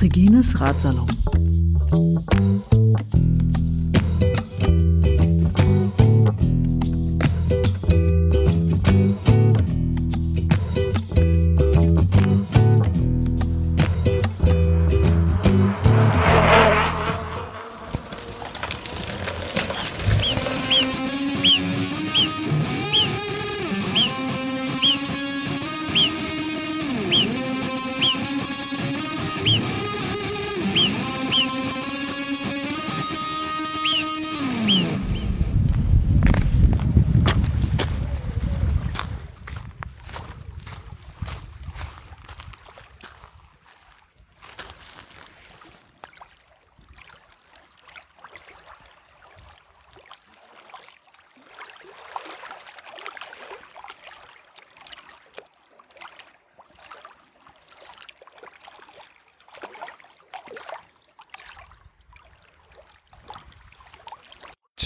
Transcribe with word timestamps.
Regines 0.00 0.54
Ratsalon. 0.58 1.06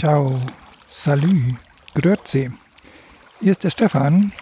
Ciao, 0.05 0.39
salut, 0.87 1.57
grüezi. 1.95 2.51
Hier 3.41 3.51
ist 3.51 3.65
der 3.65 3.71
Stefan 3.71 4.33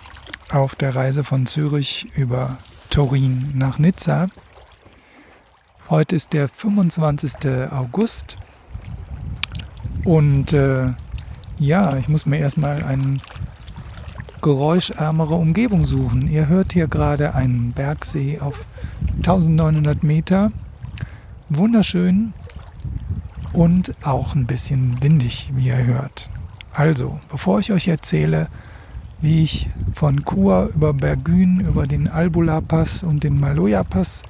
auf 0.51 0.75
der 0.75 0.97
Reise 0.97 1.23
von 1.23 1.47
Zürich 1.47 2.09
über 2.17 2.59
Turin 2.91 3.53
nach 3.55 3.79
Nizza. 3.79 4.27
Heute 5.89 6.17
ist 6.17 6.33
der 6.33 6.49
25. 6.49 7.71
August 7.71 8.39
und 10.05 10.53
äh, 10.53 10.95
ja, 11.61 11.97
ich 11.97 12.09
muss 12.09 12.27
mir 12.27 12.39
erstmal 12.39 12.83
eine 12.83 13.19
geräuschärmere 14.41 15.35
Umgebung 15.35 15.85
suchen. 15.85 16.27
Ihr 16.27 16.49
hört 16.49 16.73
hier 16.73 16.89
gerade 16.89 17.37
einen 17.37 17.71
Bergsee 17.71 18.41
auf 18.41 18.67
1900 19.19 20.03
Meter. 20.03 20.51
Wunderschön, 21.51 22.35
und 23.53 23.95
auch 24.03 24.35
ein 24.35 24.47
bisschen 24.47 25.03
windig, 25.03 25.51
wie 25.55 25.69
ihr 25.69 25.85
hört. 25.85 26.31
Also, 26.73 27.21
bevor 27.29 27.61
ich 27.61 27.73
euch 27.73 27.89
erzähle, 27.89 28.49
wie 29.21 29.43
ich 29.43 29.71
von 29.95 30.25
Chur 30.25 30.71
über 30.75 30.93
Bergün, 30.93 31.61
über 31.61 31.87
den 31.87 32.09
Albula-Pass 32.09 33.03
und 33.03 33.25
den 33.25 33.39
Maloja-Pass 33.39 34.23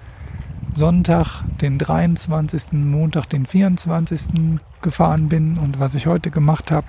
Sonntag, 0.75 1.43
den 1.61 1.79
23., 1.79 2.73
Montag, 2.73 3.27
den 3.27 3.45
24. 3.45 4.59
gefahren 4.81 5.29
bin 5.29 5.59
und 5.59 5.79
was 5.79 5.95
ich 5.95 6.07
heute 6.07 6.31
gemacht 6.31 6.71
habe, 6.71 6.87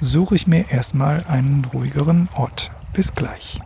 suche 0.00 0.34
ich 0.34 0.46
mir 0.46 0.70
erstmal 0.70 1.24
einen 1.24 1.64
ruhigeren 1.64 2.28
Ort. 2.34 2.70
Bis 2.92 3.14
gleich. 3.14 3.60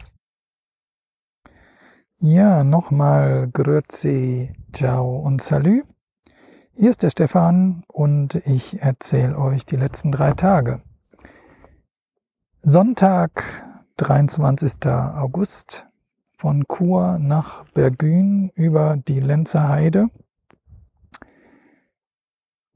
Ja, 2.18 2.62
nochmal 2.62 3.48
Grüezi, 3.52 4.52
Ciao 4.72 5.16
und 5.16 5.42
Salü. 5.42 5.82
Hier 6.74 6.88
ist 6.88 7.02
der 7.02 7.10
Stefan 7.10 7.84
und 7.86 8.34
ich 8.46 8.80
erzähle 8.80 9.36
euch 9.36 9.66
die 9.66 9.76
letzten 9.76 10.10
drei 10.10 10.32
Tage. 10.32 10.80
Sonntag, 12.62 13.66
23. 13.98 14.86
August, 14.86 15.86
von 16.38 16.64
Chur 16.66 17.18
nach 17.18 17.66
Bergün 17.74 18.50
über 18.54 18.96
die 18.96 19.20
Lenzer 19.20 19.68
Heide. 19.68 20.08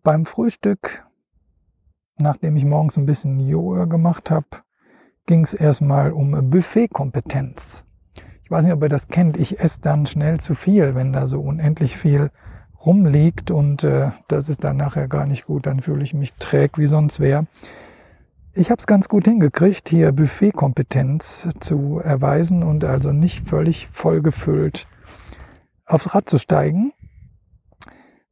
Beim 0.03 0.27
Frühstück, 0.27 1.07
nachdem 2.21 2.57
ich 2.57 2.67
morgens 2.67 2.99
ein 2.99 3.07
bisschen 3.07 3.41
Yoga 3.41 3.87
gemacht 3.87 4.31
habe, 4.31 4.49
ging 5.25 5.43
es 5.43 5.55
erstmal 5.55 6.13
um 6.13 6.51
Buffetkompetenz. 6.51 7.87
Ich 8.43 8.51
weiß 8.51 8.67
nicht, 8.67 8.75
ob 8.75 8.83
ihr 8.83 8.91
das 8.91 9.09
kennt. 9.09 9.39
Ich 9.39 9.59
esse 9.59 9.81
dann 9.81 10.05
schnell 10.05 10.39
zu 10.39 10.55
viel, 10.55 10.95
wenn 10.95 11.15
da 11.15 11.27
so 11.27 11.41
unendlich 11.41 11.97
viel 11.97 12.31
rumliegt 12.85 13.51
und 13.51 13.85
äh, 13.85 14.11
das 14.29 14.49
ist 14.49 14.65
dann 14.65 14.77
nachher 14.77 15.09
gar 15.09 15.27
nicht 15.27 15.47
gut, 15.47 15.67
dann 15.67 15.81
fühle 15.81 16.03
ich 16.03 16.15
mich 16.15 16.35
träg 16.35 16.79
wie 16.79 16.87
sonst 16.87 17.21
wer. 17.21 17.45
Ich 18.53 18.71
habe 18.71 18.81
es 18.81 18.87
ganz 18.87 19.09
gut 19.09 19.27
hingekriegt, 19.27 19.89
hier 19.89 20.13
Buffetkompetenz 20.13 21.49
zu 21.61 22.01
erweisen 22.03 22.63
und 22.63 22.85
also 22.85 23.13
nicht 23.13 23.47
völlig 23.47 23.89
vollgefüllt 23.89 24.87
aufs 25.85 26.15
Rad 26.15 26.29
zu 26.29 26.39
steigen. 26.39 26.93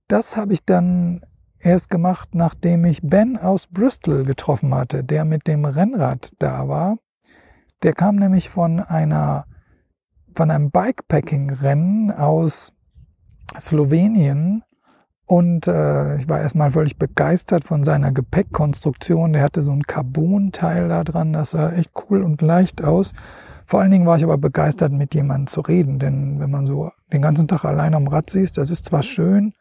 Das 0.09 0.37
habe 0.37 0.53
ich 0.53 0.65
dann 0.65 1.25
erst 1.59 1.91
gemacht, 1.91 2.35
nachdem 2.35 2.85
ich 2.85 3.01
Ben 3.03 3.37
aus 3.37 3.67
Bristol 3.67 4.25
getroffen 4.25 4.75
hatte, 4.75 5.05
der 5.05 5.25
mit 5.25 5.47
dem 5.47 5.65
Rennrad 5.65 6.33
da 6.39 6.69
war. 6.69 6.99
Der 7.83 7.93
kam 7.93 8.17
nämlich 8.17 8.49
von 8.49 8.81
einer 8.81 9.47
von 10.35 10.51
einem 10.51 10.71
Bikepacking-Rennen 10.71 12.11
aus 12.11 12.73
Slowenien 13.61 14.63
und 15.27 15.67
äh, 15.69 16.17
ich 16.19 16.29
war 16.29 16.41
erstmal 16.41 16.71
völlig 16.71 16.99
begeistert 16.99 17.65
von 17.65 17.83
seiner 17.83 18.13
Gepäckkonstruktion. 18.13 19.33
Der 19.33 19.43
hatte 19.43 19.63
so 19.63 19.73
ein 19.73 19.83
Carbon-Teil 19.83 20.89
da 20.89 21.03
dran, 21.03 21.33
das 21.33 21.53
sah 21.53 21.73
echt 21.73 21.93
cool 22.11 22.23
und 22.23 22.43
leicht 22.43 22.85
aus. 22.85 23.15
Vor 23.67 23.81
allen 23.81 23.91
Dingen 23.91 24.07
war 24.07 24.17
ich 24.17 24.25
aber 24.25 24.37
begeistert, 24.37 24.93
mit 24.93 25.15
jemandem 25.15 25.47
zu 25.47 25.63
reden, 25.63 25.99
denn 25.99 26.39
wenn 26.39 26.51
man 26.51 26.67
so 26.67 26.91
den 27.13 27.23
ganzen 27.23 27.49
Tag 27.49 27.65
allein 27.65 27.95
am 27.95 28.09
Rad 28.09 28.29
sitzt, 28.29 28.59
das 28.59 28.71
ist 28.71 28.85
zwar 28.85 29.03
schön, 29.03 29.55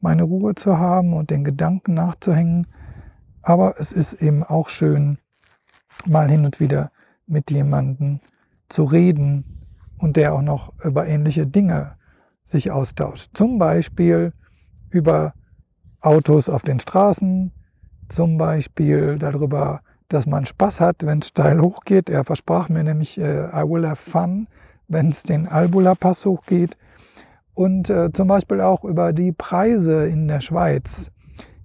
meine 0.00 0.22
Ruhe 0.22 0.54
zu 0.54 0.78
haben 0.78 1.12
und 1.12 1.30
den 1.30 1.42
Gedanken 1.42 1.94
nachzuhängen, 1.94 2.68
aber 3.42 3.74
es 3.80 3.92
ist 3.92 4.14
eben 4.14 4.44
auch 4.44 4.68
schön, 4.68 5.18
mal 6.06 6.30
hin 6.30 6.44
und 6.44 6.60
wieder 6.60 6.92
mit 7.26 7.50
jemandem 7.50 8.20
zu 8.68 8.84
reden 8.84 9.44
und 9.98 10.16
der 10.16 10.34
auch 10.34 10.42
noch 10.42 10.72
über 10.84 11.06
ähnliche 11.08 11.46
Dinge 11.46 11.96
sich 12.52 12.70
austauscht. 12.70 13.30
Zum 13.34 13.58
Beispiel 13.58 14.32
über 14.90 15.34
Autos 16.00 16.48
auf 16.48 16.62
den 16.62 16.80
Straßen, 16.80 17.52
zum 18.08 18.38
Beispiel 18.38 19.18
darüber, 19.18 19.80
dass 20.08 20.26
man 20.26 20.44
Spaß 20.44 20.80
hat, 20.80 21.06
wenn 21.06 21.20
es 21.20 21.28
steil 21.28 21.60
hochgeht. 21.60 22.10
Er 22.10 22.24
versprach 22.24 22.68
mir 22.68 22.84
nämlich, 22.84 23.18
äh, 23.18 23.46
I 23.48 23.68
will 23.68 23.86
have 23.86 24.10
fun, 24.10 24.46
wenn 24.88 25.08
es 25.08 25.22
den 25.22 25.48
Albula-Pass 25.48 26.26
hochgeht. 26.26 26.76
Und 27.54 27.90
äh, 27.90 28.12
zum 28.12 28.28
Beispiel 28.28 28.60
auch 28.60 28.84
über 28.84 29.12
die 29.12 29.32
Preise 29.32 30.06
in 30.06 30.28
der 30.28 30.40
Schweiz. 30.40 31.10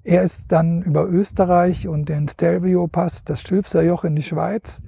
Er 0.04 0.24
ist 0.24 0.52
dann 0.52 0.81
über 0.84 1.06
Österreich 1.06 1.88
und 1.88 2.08
den 2.08 2.28
Stelvio-Pass, 2.28 3.25
das 3.25 3.42
Stilfserjoch 3.42 4.06
in 4.06 4.16
die 4.16 4.24
Schweiz 4.24 4.81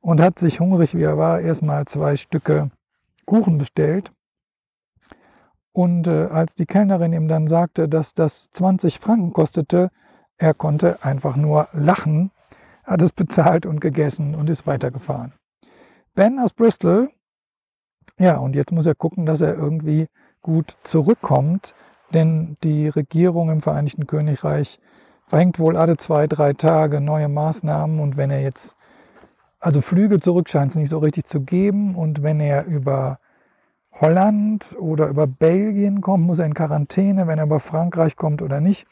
und 0.00 0.20
hat 0.20 0.38
sich 0.38 0.60
hungrig, 0.60 0.94
wie 0.94 1.02
er 1.02 1.16
war, 1.16 1.40
erstmal 1.40 1.86
zwei 1.86 2.16
Stücke 2.16 2.70
Kuchen 3.24 3.58
bestellt. 3.58 4.12
Und 5.76 6.06
äh, 6.06 6.28
als 6.30 6.54
die 6.54 6.64
Kellnerin 6.64 7.12
ihm 7.12 7.28
dann 7.28 7.46
sagte, 7.48 7.86
dass 7.86 8.14
das 8.14 8.50
20 8.50 8.98
Franken 8.98 9.34
kostete, 9.34 9.90
er 10.38 10.54
konnte 10.54 11.04
einfach 11.04 11.36
nur 11.36 11.68
lachen, 11.74 12.30
hat 12.82 13.02
es 13.02 13.12
bezahlt 13.12 13.66
und 13.66 13.82
gegessen 13.82 14.34
und 14.34 14.48
ist 14.48 14.66
weitergefahren. 14.66 15.34
Ben 16.14 16.38
aus 16.38 16.54
Bristol, 16.54 17.10
ja, 18.18 18.38
und 18.38 18.56
jetzt 18.56 18.72
muss 18.72 18.86
er 18.86 18.94
gucken, 18.94 19.26
dass 19.26 19.42
er 19.42 19.54
irgendwie 19.54 20.06
gut 20.40 20.78
zurückkommt, 20.82 21.74
denn 22.14 22.56
die 22.64 22.88
Regierung 22.88 23.50
im 23.50 23.60
Vereinigten 23.60 24.06
Königreich 24.06 24.80
verhängt 25.26 25.58
wohl 25.58 25.76
alle 25.76 25.98
zwei, 25.98 26.26
drei 26.26 26.54
Tage 26.54 27.02
neue 27.02 27.28
Maßnahmen 27.28 28.00
und 28.00 28.16
wenn 28.16 28.30
er 28.30 28.40
jetzt, 28.40 28.78
also 29.60 29.82
Flüge 29.82 30.20
zurück 30.20 30.48
scheint 30.48 30.70
es 30.70 30.78
nicht 30.78 30.88
so 30.88 31.00
richtig 31.00 31.26
zu 31.26 31.42
geben 31.42 31.96
und 31.96 32.22
wenn 32.22 32.40
er 32.40 32.64
über 32.64 33.18
Holland 34.00 34.76
oder 34.78 35.08
über 35.08 35.26
Belgien 35.26 36.00
kommt, 36.00 36.24
muss 36.24 36.38
er 36.38 36.46
in 36.46 36.54
Quarantäne, 36.54 37.26
wenn 37.26 37.38
er 37.38 37.44
über 37.44 37.60
Frankreich 37.60 38.16
kommt 38.16 38.42
oder 38.42 38.60
nicht. 38.60 38.86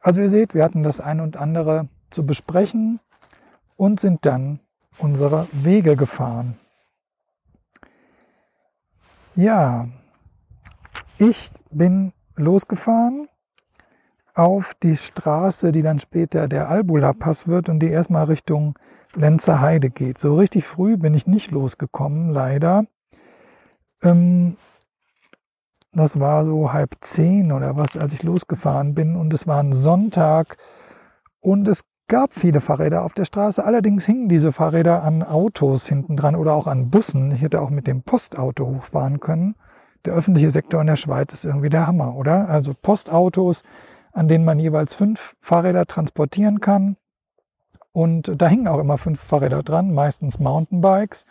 Also 0.00 0.20
ihr 0.20 0.28
seht, 0.28 0.54
wir 0.54 0.62
hatten 0.62 0.82
das 0.82 1.00
ein 1.00 1.20
und 1.20 1.36
andere 1.36 1.88
zu 2.10 2.24
besprechen 2.24 3.00
und 3.76 4.00
sind 4.00 4.26
dann 4.26 4.60
unsere 4.98 5.48
Wege 5.52 5.96
gefahren. 5.96 6.56
Ja, 9.34 9.88
ich 11.18 11.50
bin 11.70 12.12
losgefahren 12.36 13.28
auf 14.34 14.74
die 14.74 14.96
Straße, 14.96 15.72
die 15.72 15.82
dann 15.82 15.98
später 15.98 16.48
der 16.48 16.68
Albula-Pass 16.68 17.48
wird 17.48 17.68
und 17.68 17.80
die 17.80 17.88
erstmal 17.88 18.24
Richtung 18.24 18.78
Lenzer 19.14 19.60
Heide 19.60 19.90
geht. 19.90 20.18
So 20.18 20.36
richtig 20.36 20.64
früh 20.64 20.96
bin 20.96 21.14
ich 21.14 21.26
nicht 21.26 21.50
losgekommen, 21.50 22.30
leider. 22.30 22.86
Ähm, 24.04 24.56
das 25.92 26.18
war 26.18 26.44
so 26.44 26.72
halb 26.72 26.96
zehn 27.00 27.52
oder 27.52 27.76
was, 27.76 27.96
als 27.96 28.12
ich 28.12 28.22
losgefahren 28.22 28.94
bin. 28.94 29.16
Und 29.16 29.32
es 29.32 29.46
war 29.46 29.60
ein 29.60 29.72
Sonntag 29.72 30.56
und 31.40 31.68
es 31.68 31.84
gab 32.08 32.34
viele 32.34 32.60
Fahrräder 32.60 33.04
auf 33.04 33.14
der 33.14 33.24
Straße. 33.24 33.64
Allerdings 33.64 34.04
hingen 34.04 34.28
diese 34.28 34.52
Fahrräder 34.52 35.02
an 35.02 35.22
Autos 35.22 35.86
hinten 35.86 36.16
dran 36.16 36.36
oder 36.36 36.52
auch 36.52 36.66
an 36.66 36.90
Bussen. 36.90 37.30
Ich 37.30 37.42
hätte 37.42 37.60
auch 37.60 37.70
mit 37.70 37.86
dem 37.86 38.02
Postauto 38.02 38.66
hochfahren 38.66 39.20
können. 39.20 39.54
Der 40.04 40.14
öffentliche 40.14 40.50
Sektor 40.50 40.80
in 40.80 40.86
der 40.86 40.96
Schweiz 40.96 41.32
ist 41.32 41.44
irgendwie 41.44 41.70
der 41.70 41.86
Hammer, 41.86 42.14
oder? 42.16 42.48
Also 42.48 42.74
Postautos, 42.74 43.62
an 44.12 44.28
denen 44.28 44.44
man 44.44 44.58
jeweils 44.58 44.94
fünf 44.94 45.34
Fahrräder 45.40 45.86
transportieren 45.86 46.60
kann. 46.60 46.96
Und 47.92 48.32
da 48.36 48.48
hingen 48.48 48.68
auch 48.68 48.80
immer 48.80 48.98
fünf 48.98 49.20
Fahrräder 49.20 49.62
dran, 49.62 49.94
meistens 49.94 50.38
Mountainbikes. 50.40 51.24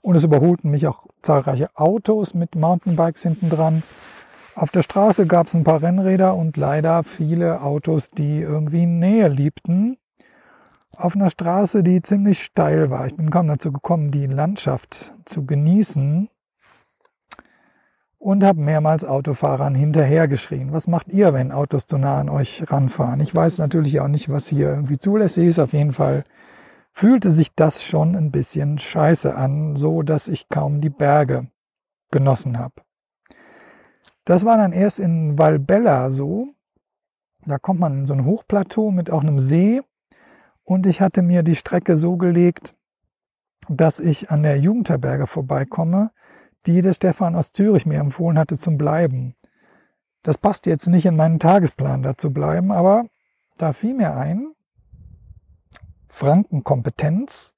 Und 0.00 0.16
es 0.16 0.24
überholten 0.24 0.70
mich 0.70 0.86
auch 0.86 1.06
zahlreiche 1.22 1.70
Autos 1.74 2.34
mit 2.34 2.54
Mountainbikes 2.54 3.22
hinten 3.22 3.50
dran. 3.50 3.82
Auf 4.54 4.70
der 4.70 4.82
Straße 4.82 5.26
gab 5.26 5.46
es 5.46 5.54
ein 5.54 5.64
paar 5.64 5.82
Rennräder 5.82 6.34
und 6.34 6.56
leider 6.56 7.04
viele 7.04 7.62
Autos, 7.62 8.10
die 8.10 8.40
irgendwie 8.40 8.86
Nähe 8.86 9.28
liebten. 9.28 9.98
Auf 10.96 11.14
einer 11.14 11.30
Straße, 11.30 11.82
die 11.82 12.02
ziemlich 12.02 12.42
steil 12.42 12.90
war. 12.90 13.06
Ich 13.06 13.16
bin 13.16 13.30
kaum 13.30 13.46
dazu 13.46 13.72
gekommen, 13.72 14.10
die 14.10 14.26
Landschaft 14.26 15.14
zu 15.26 15.46
genießen 15.46 16.28
und 18.18 18.42
habe 18.42 18.60
mehrmals 18.60 19.04
Autofahrern 19.04 19.74
hinterhergeschrien. 19.74 20.72
Was 20.72 20.88
macht 20.88 21.08
ihr, 21.08 21.32
wenn 21.32 21.52
Autos 21.52 21.86
zu 21.86 21.98
nah 21.98 22.18
an 22.18 22.28
euch 22.28 22.64
ranfahren? 22.68 23.20
Ich 23.20 23.34
weiß 23.34 23.58
natürlich 23.58 24.00
auch 24.00 24.08
nicht, 24.08 24.28
was 24.28 24.48
hier 24.48 24.70
irgendwie 24.70 24.98
zulässig 24.98 25.46
ist. 25.46 25.58
Auf 25.60 25.72
jeden 25.72 25.92
Fall 25.92 26.24
fühlte 26.92 27.30
sich 27.30 27.54
das 27.54 27.84
schon 27.84 28.16
ein 28.16 28.30
bisschen 28.30 28.78
scheiße 28.78 29.34
an, 29.34 29.76
so 29.76 30.02
dass 30.02 30.28
ich 30.28 30.48
kaum 30.48 30.80
die 30.80 30.90
Berge 30.90 31.48
genossen 32.10 32.58
habe. 32.58 32.82
Das 34.24 34.44
war 34.44 34.56
dann 34.56 34.72
erst 34.72 35.00
in 35.00 35.38
Valbella 35.38 36.10
so. 36.10 36.48
Da 37.44 37.58
kommt 37.58 37.80
man 37.80 38.00
in 38.00 38.06
so 38.06 38.14
ein 38.14 38.24
Hochplateau 38.24 38.90
mit 38.90 39.10
auch 39.10 39.22
einem 39.22 39.38
See. 39.38 39.80
Und 40.64 40.86
ich 40.86 41.00
hatte 41.00 41.22
mir 41.22 41.42
die 41.42 41.54
Strecke 41.54 41.96
so 41.96 42.16
gelegt, 42.16 42.74
dass 43.68 44.00
ich 44.00 44.30
an 44.30 44.42
der 44.42 44.58
Jugendherberge 44.58 45.26
vorbeikomme 45.26 46.10
die 46.66 46.82
der 46.82 46.92
Stefan 46.92 47.34
aus 47.34 47.52
Zürich 47.52 47.86
mir 47.86 47.98
empfohlen 47.98 48.38
hatte 48.38 48.56
zum 48.56 48.78
Bleiben. 48.78 49.34
Das 50.22 50.38
passt 50.38 50.66
jetzt 50.66 50.88
nicht 50.88 51.06
in 51.06 51.16
meinen 51.16 51.38
Tagesplan, 51.38 52.02
da 52.02 52.16
zu 52.16 52.32
bleiben, 52.32 52.72
aber 52.72 53.06
da 53.56 53.72
fiel 53.72 53.94
mir 53.94 54.14
ein, 54.14 54.52
Frankenkompetenz, 56.18 57.54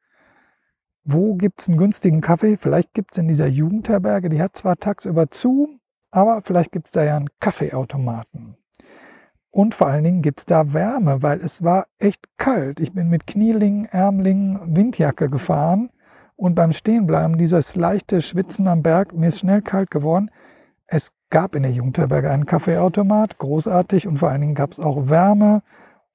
wo 1.02 1.34
gibt 1.34 1.62
es 1.62 1.68
einen 1.68 1.78
günstigen 1.78 2.20
Kaffee? 2.20 2.58
Vielleicht 2.58 2.92
gibt 2.92 3.12
es 3.12 3.18
in 3.18 3.26
dieser 3.26 3.46
Jugendherberge, 3.46 4.28
die 4.28 4.42
hat 4.42 4.54
zwar 4.54 4.76
tagsüber 4.76 5.30
zu, 5.30 5.80
aber 6.10 6.42
vielleicht 6.42 6.70
gibt 6.70 6.84
es 6.84 6.92
da 6.92 7.02
ja 7.02 7.16
einen 7.16 7.30
Kaffeeautomaten. 7.40 8.58
Und 9.50 9.74
vor 9.74 9.86
allen 9.86 10.04
Dingen 10.04 10.20
gibt 10.20 10.40
es 10.40 10.44
da 10.46 10.74
Wärme, 10.74 11.22
weil 11.22 11.40
es 11.40 11.64
war 11.64 11.86
echt 11.98 12.36
kalt. 12.36 12.80
Ich 12.80 12.92
bin 12.92 13.08
mit 13.08 13.26
Knielingen, 13.26 13.86
Ärmlingen, 13.86 14.76
Windjacke 14.76 15.30
gefahren 15.30 15.88
und 16.36 16.54
beim 16.54 16.72
Stehenbleiben, 16.72 17.38
dieses 17.38 17.76
leichte 17.76 18.20
Schwitzen 18.20 18.68
am 18.68 18.82
Berg, 18.82 19.14
mir 19.14 19.28
ist 19.28 19.38
schnell 19.38 19.62
kalt 19.62 19.90
geworden. 19.90 20.30
Es 20.86 21.12
gab 21.30 21.54
in 21.54 21.62
der 21.62 21.72
Jugendherberge 21.72 22.30
einen 22.30 22.44
Kaffeeautomat, 22.44 23.38
großartig, 23.38 24.06
und 24.06 24.18
vor 24.18 24.28
allen 24.28 24.42
Dingen 24.42 24.54
gab 24.54 24.72
es 24.72 24.80
auch 24.80 25.08
Wärme 25.08 25.62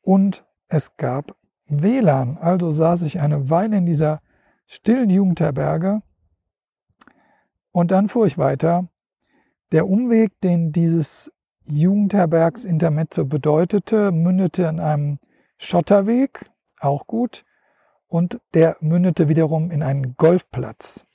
und 0.02 0.46
es 0.68 0.96
gab 0.98 1.36
WLAN. 1.68 2.38
Also 2.38 2.72
saß 2.72 3.02
ich 3.04 3.20
eine 3.20 3.50
Weile 3.50 3.78
in 3.78 3.86
dieser 3.86 4.22
stillen 4.66 5.10
Jugendherberge 5.10 6.02
und 7.72 7.92
dann 7.92 8.08
fuhr 8.08 8.26
ich 8.26 8.38
weiter. 8.38 8.88
Der 9.72 9.88
Umweg, 9.88 10.40
den 10.42 10.72
dieses 10.72 11.32
Jugendherbergs 11.66 12.66
Intermezzo 12.66 13.26
bedeutete, 13.26 14.12
mündete 14.12 14.64
in 14.64 14.80
einem 14.80 15.20
Schotterweg, 15.58 16.52
auch 16.80 17.08
gut 17.08 17.44
und 18.08 18.40
der 18.54 18.78
mündete 18.82 19.28
wiederum 19.28 19.72
in 19.72 19.82
einen 19.82 20.16
Golfplatz. 20.16 21.06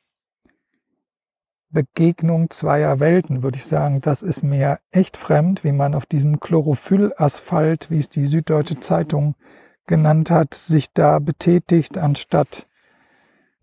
Begegnung 1.70 2.50
zweier 2.50 2.98
Welten, 2.98 3.44
würde 3.44 3.56
ich 3.56 3.64
sagen. 3.64 4.00
Das 4.00 4.22
ist 4.22 4.42
mir 4.42 4.80
echt 4.90 5.16
fremd, 5.16 5.62
wie 5.62 5.70
man 5.70 5.94
auf 5.94 6.04
diesem 6.04 6.40
Chlorophyllasphalt, 6.40 7.90
wie 7.90 7.98
es 7.98 8.08
die 8.08 8.24
Süddeutsche 8.24 8.80
Zeitung 8.80 9.36
genannt 9.90 10.30
hat, 10.30 10.54
sich 10.54 10.92
da 10.94 11.18
betätigt, 11.18 11.98
anstatt, 11.98 12.68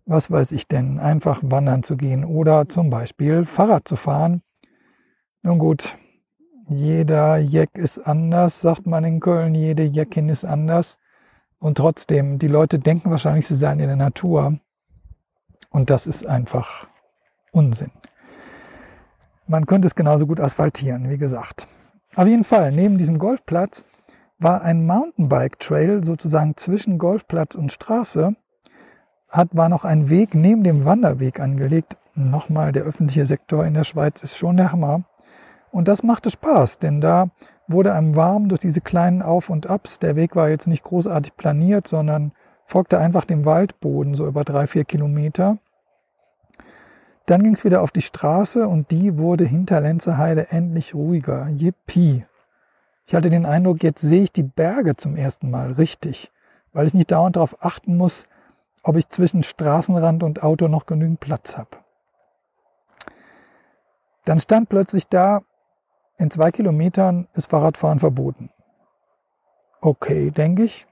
was 0.04 0.30
weiß 0.30 0.52
ich 0.52 0.68
denn, 0.68 1.00
einfach 1.00 1.40
wandern 1.42 1.82
zu 1.82 1.96
gehen 1.96 2.22
oder 2.22 2.68
zum 2.68 2.90
Beispiel 2.90 3.46
Fahrrad 3.46 3.88
zu 3.88 3.96
fahren. 3.96 4.42
Nun 5.42 5.58
gut, 5.58 5.96
jeder 6.68 7.38
Jeck 7.38 7.78
ist 7.78 7.98
anders, 7.98 8.60
sagt 8.60 8.86
man 8.86 9.04
in 9.04 9.20
Köln, 9.20 9.54
jede 9.54 9.84
Jeckin 9.84 10.28
ist 10.28 10.44
anders. 10.44 10.98
Und 11.58 11.78
trotzdem, 11.78 12.38
die 12.38 12.46
Leute 12.46 12.78
denken 12.78 13.10
wahrscheinlich, 13.10 13.46
sie 13.46 13.56
seien 13.56 13.80
in 13.80 13.86
der 13.86 13.96
Natur. 13.96 14.60
Und 15.70 15.88
das 15.88 16.06
ist 16.06 16.26
einfach 16.26 16.88
Unsinn. 17.52 17.90
Man 19.46 19.64
könnte 19.64 19.88
es 19.88 19.94
genauso 19.94 20.26
gut 20.26 20.40
asphaltieren, 20.40 21.08
wie 21.08 21.16
gesagt. 21.16 21.66
Auf 22.16 22.28
jeden 22.28 22.44
Fall, 22.44 22.70
neben 22.70 22.98
diesem 22.98 23.18
Golfplatz 23.18 23.86
war 24.38 24.62
ein 24.62 24.86
Mountainbike-Trail 24.86 26.04
sozusagen 26.04 26.56
zwischen 26.56 26.98
Golfplatz 26.98 27.54
und 27.54 27.72
Straße. 27.72 28.34
Hat, 29.28 29.48
war 29.52 29.68
noch 29.68 29.84
ein 29.84 30.10
Weg 30.10 30.34
neben 30.34 30.62
dem 30.62 30.84
Wanderweg 30.84 31.40
angelegt. 31.40 31.96
Nochmal, 32.14 32.72
der 32.72 32.84
öffentliche 32.84 33.26
Sektor 33.26 33.66
in 33.66 33.74
der 33.74 33.84
Schweiz 33.84 34.22
ist 34.22 34.36
schon 34.36 34.56
der 34.56 34.72
Hammer. 34.72 35.02
Und 35.70 35.88
das 35.88 36.02
machte 36.02 36.30
Spaß, 36.30 36.78
denn 36.78 37.00
da 37.00 37.30
wurde 37.66 37.92
einem 37.92 38.16
warm 38.16 38.48
durch 38.48 38.60
diese 38.60 38.80
kleinen 38.80 39.22
Auf 39.22 39.50
und 39.50 39.66
Abs. 39.66 39.98
Der 39.98 40.16
Weg 40.16 40.34
war 40.34 40.48
jetzt 40.48 40.66
nicht 40.66 40.84
großartig 40.84 41.36
planiert, 41.36 41.86
sondern 41.86 42.32
folgte 42.64 42.98
einfach 42.98 43.24
dem 43.24 43.44
Waldboden, 43.44 44.14
so 44.14 44.26
über 44.26 44.44
drei, 44.44 44.66
vier 44.66 44.84
Kilometer. 44.84 45.58
Dann 47.26 47.42
ging 47.42 47.52
es 47.52 47.64
wieder 47.64 47.82
auf 47.82 47.90
die 47.90 48.00
Straße 48.00 48.66
und 48.66 48.90
die 48.90 49.18
wurde 49.18 49.44
hinter 49.44 49.80
Lenzerheide 49.80 50.50
endlich 50.50 50.94
ruhiger. 50.94 51.48
Yippie. 51.50 52.24
Ich 53.08 53.14
hatte 53.14 53.30
den 53.30 53.46
Eindruck, 53.46 53.82
jetzt 53.82 54.02
sehe 54.02 54.22
ich 54.22 54.32
die 54.32 54.42
Berge 54.42 54.94
zum 54.94 55.16
ersten 55.16 55.50
Mal 55.50 55.72
richtig, 55.72 56.30
weil 56.74 56.86
ich 56.86 56.92
nicht 56.92 57.10
dauernd 57.10 57.36
darauf 57.36 57.64
achten 57.64 57.96
muss, 57.96 58.26
ob 58.82 58.96
ich 58.96 59.08
zwischen 59.08 59.42
Straßenrand 59.42 60.22
und 60.22 60.42
Auto 60.42 60.68
noch 60.68 60.84
genügend 60.84 61.18
Platz 61.18 61.56
habe. 61.56 61.70
Dann 64.26 64.40
stand 64.40 64.68
plötzlich 64.68 65.08
da 65.08 65.40
in 66.18 66.30
zwei 66.30 66.50
Kilometern 66.50 67.28
ist 67.32 67.48
Fahrradfahren 67.48 67.98
verboten. 67.98 68.50
Okay, 69.80 70.30
denke 70.30 70.64
ich. 70.64 70.86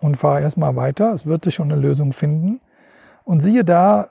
Und 0.00 0.16
fahre 0.16 0.40
erstmal 0.40 0.76
weiter. 0.76 1.12
Es 1.12 1.26
wird 1.26 1.44
sich 1.44 1.56
schon 1.56 1.70
eine 1.70 1.78
Lösung 1.78 2.14
finden. 2.14 2.62
Und 3.24 3.40
siehe 3.40 3.66
da, 3.66 4.08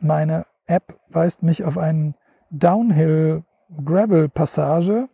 meine 0.00 0.46
App 0.66 0.98
weist 1.10 1.44
mich 1.44 1.64
auf 1.64 1.78
einen 1.78 2.16
Downhill 2.50 3.44
Gravel 3.84 4.28
Passage. 4.28 5.08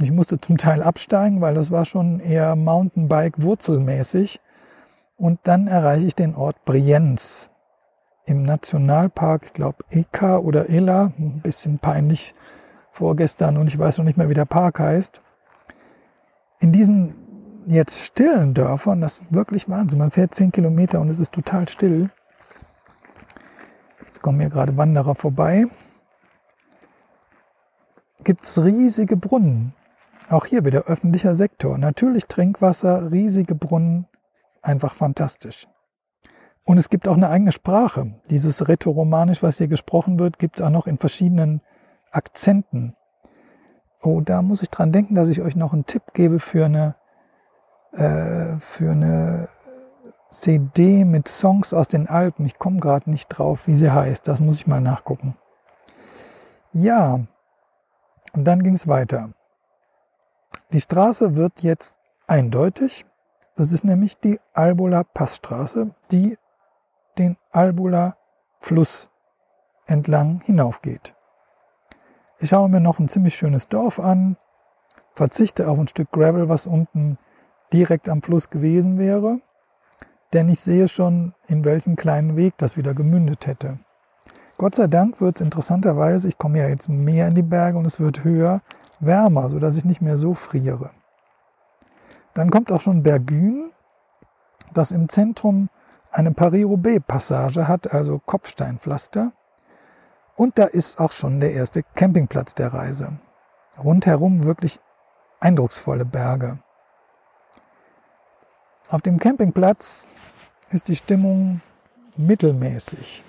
Ich 0.00 0.12
musste 0.12 0.40
zum 0.40 0.58
Teil 0.58 0.82
absteigen, 0.82 1.40
weil 1.40 1.54
das 1.54 1.70
war 1.70 1.84
schon 1.84 2.20
eher 2.20 2.56
Mountainbike 2.56 3.42
wurzelmäßig. 3.42 4.40
Und 5.16 5.40
dann 5.44 5.66
erreiche 5.66 6.06
ich 6.06 6.14
den 6.14 6.34
Ort 6.34 6.64
Brienz 6.64 7.50
im 8.24 8.42
Nationalpark, 8.42 9.46
ich 9.46 9.52
glaube 9.54 9.84
Eka 9.90 10.38
oder 10.38 10.68
Ela, 10.68 11.12
ein 11.18 11.40
bisschen 11.42 11.78
peinlich 11.78 12.34
vorgestern 12.90 13.56
und 13.56 13.68
ich 13.68 13.78
weiß 13.78 13.98
noch 13.98 14.04
nicht 14.04 14.18
mehr, 14.18 14.28
wie 14.28 14.34
der 14.34 14.44
Park 14.44 14.78
heißt. 14.78 15.22
In 16.60 16.72
diesen 16.72 17.14
jetzt 17.66 18.00
stillen 18.00 18.54
Dörfern, 18.54 19.00
das 19.00 19.20
ist 19.20 19.34
wirklich 19.34 19.68
Wahnsinn. 19.68 19.98
Man 19.98 20.10
fährt 20.10 20.34
zehn 20.34 20.52
Kilometer 20.52 21.00
und 21.00 21.08
es 21.08 21.18
ist 21.18 21.32
total 21.32 21.68
still. 21.68 22.10
Jetzt 24.06 24.22
kommen 24.22 24.40
hier 24.40 24.50
gerade 24.50 24.76
Wanderer 24.76 25.14
vorbei. 25.14 25.66
Gibt 28.24 28.44
es 28.44 28.62
riesige 28.62 29.16
Brunnen. 29.16 29.74
Auch 30.30 30.44
hier 30.44 30.64
wieder 30.66 30.84
öffentlicher 30.84 31.34
Sektor. 31.34 31.78
Natürlich 31.78 32.26
Trinkwasser, 32.26 33.10
riesige 33.10 33.54
Brunnen, 33.54 34.06
einfach 34.60 34.94
fantastisch. 34.94 35.66
Und 36.64 36.76
es 36.76 36.90
gibt 36.90 37.08
auch 37.08 37.16
eine 37.16 37.30
eigene 37.30 37.50
Sprache. 37.50 38.14
Dieses 38.28 38.68
Rätoromanisch, 38.68 39.42
was 39.42 39.56
hier 39.56 39.68
gesprochen 39.68 40.18
wird, 40.18 40.38
gibt 40.38 40.56
es 40.56 40.66
auch 40.66 40.70
noch 40.70 40.86
in 40.86 40.98
verschiedenen 40.98 41.62
Akzenten. 42.10 42.94
Oh, 44.02 44.20
da 44.20 44.42
muss 44.42 44.60
ich 44.60 44.68
dran 44.68 44.92
denken, 44.92 45.14
dass 45.14 45.28
ich 45.28 45.40
euch 45.40 45.56
noch 45.56 45.72
einen 45.72 45.86
Tipp 45.86 46.02
gebe 46.12 46.40
für 46.40 46.66
eine, 46.66 46.94
äh, 47.92 48.58
für 48.60 48.90
eine 48.90 49.48
CD 50.28 51.06
mit 51.06 51.26
Songs 51.26 51.72
aus 51.72 51.88
den 51.88 52.06
Alpen. 52.06 52.44
Ich 52.44 52.58
komme 52.58 52.80
gerade 52.80 53.08
nicht 53.08 53.28
drauf, 53.28 53.66
wie 53.66 53.74
sie 53.74 53.90
heißt. 53.90 54.28
Das 54.28 54.42
muss 54.42 54.56
ich 54.56 54.66
mal 54.66 54.82
nachgucken. 54.82 55.38
Ja, 56.74 57.20
und 58.34 58.44
dann 58.44 58.62
ging 58.62 58.74
es 58.74 58.86
weiter. 58.86 59.30
Die 60.72 60.80
Straße 60.80 61.34
wird 61.34 61.62
jetzt 61.62 61.96
eindeutig. 62.26 63.06
Das 63.56 63.72
ist 63.72 63.84
nämlich 63.84 64.20
die 64.20 64.38
Albula 64.52 65.02
Passstraße, 65.02 65.94
die 66.10 66.36
den 67.16 67.38
Albula 67.50 68.16
Fluss 68.60 69.10
entlang 69.86 70.42
hinaufgeht. 70.44 71.14
Ich 72.38 72.50
schaue 72.50 72.68
mir 72.68 72.80
noch 72.80 72.98
ein 72.98 73.08
ziemlich 73.08 73.34
schönes 73.34 73.68
Dorf 73.68 73.98
an, 73.98 74.36
verzichte 75.14 75.68
auf 75.68 75.78
ein 75.78 75.88
Stück 75.88 76.12
Gravel, 76.12 76.50
was 76.50 76.66
unten 76.66 77.16
direkt 77.72 78.08
am 78.10 78.22
Fluss 78.22 78.50
gewesen 78.50 78.98
wäre, 78.98 79.40
denn 80.34 80.50
ich 80.50 80.60
sehe 80.60 80.86
schon, 80.86 81.34
in 81.46 81.64
welchen 81.64 81.96
kleinen 81.96 82.36
Weg 82.36 82.58
das 82.58 82.76
wieder 82.76 82.92
gemündet 82.92 83.46
hätte. 83.46 83.78
Gott 84.58 84.74
sei 84.74 84.86
Dank 84.86 85.20
wird 85.20 85.36
es 85.36 85.40
interessanterweise, 85.40 86.28
ich 86.28 86.36
komme 86.36 86.58
ja 86.58 86.68
jetzt 86.68 86.88
mehr 86.88 87.26
in 87.26 87.34
die 87.34 87.42
Berge 87.42 87.78
und 87.78 87.86
es 87.86 88.00
wird 88.00 88.22
höher, 88.22 88.60
wärmer, 89.00 89.48
sodass 89.48 89.76
ich 89.76 89.84
nicht 89.84 90.00
mehr 90.00 90.16
so 90.16 90.34
friere. 90.34 90.90
Dann 92.34 92.50
kommt 92.50 92.70
auch 92.70 92.80
schon 92.80 93.02
Bergün, 93.02 93.72
das 94.72 94.90
im 94.90 95.08
Zentrum 95.08 95.70
eine 96.10 96.32
Paris-Roubaix-Passage 96.32 97.68
hat, 97.68 97.92
also 97.92 98.18
Kopfsteinpflaster. 98.18 99.32
Und 100.36 100.58
da 100.58 100.64
ist 100.64 101.00
auch 101.00 101.12
schon 101.12 101.40
der 101.40 101.52
erste 101.52 101.82
Campingplatz 101.82 102.54
der 102.54 102.72
Reise. 102.72 103.18
Rundherum 103.82 104.44
wirklich 104.44 104.80
eindrucksvolle 105.40 106.04
Berge. 106.04 106.58
Auf 108.90 109.02
dem 109.02 109.18
Campingplatz 109.18 110.06
ist 110.70 110.88
die 110.88 110.96
Stimmung 110.96 111.60
mittelmäßig. 112.16 113.24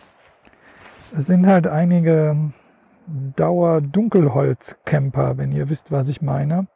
Es 1.15 1.25
sind 1.25 1.47
halt 1.47 1.67
einige 1.67 2.51
Dauer-Dunkelholz-Camper, 3.35 5.37
wenn 5.37 5.51
ihr 5.51 5.69
wisst, 5.69 5.91
was 5.91 6.09
ich 6.09 6.21
meine, 6.21 6.67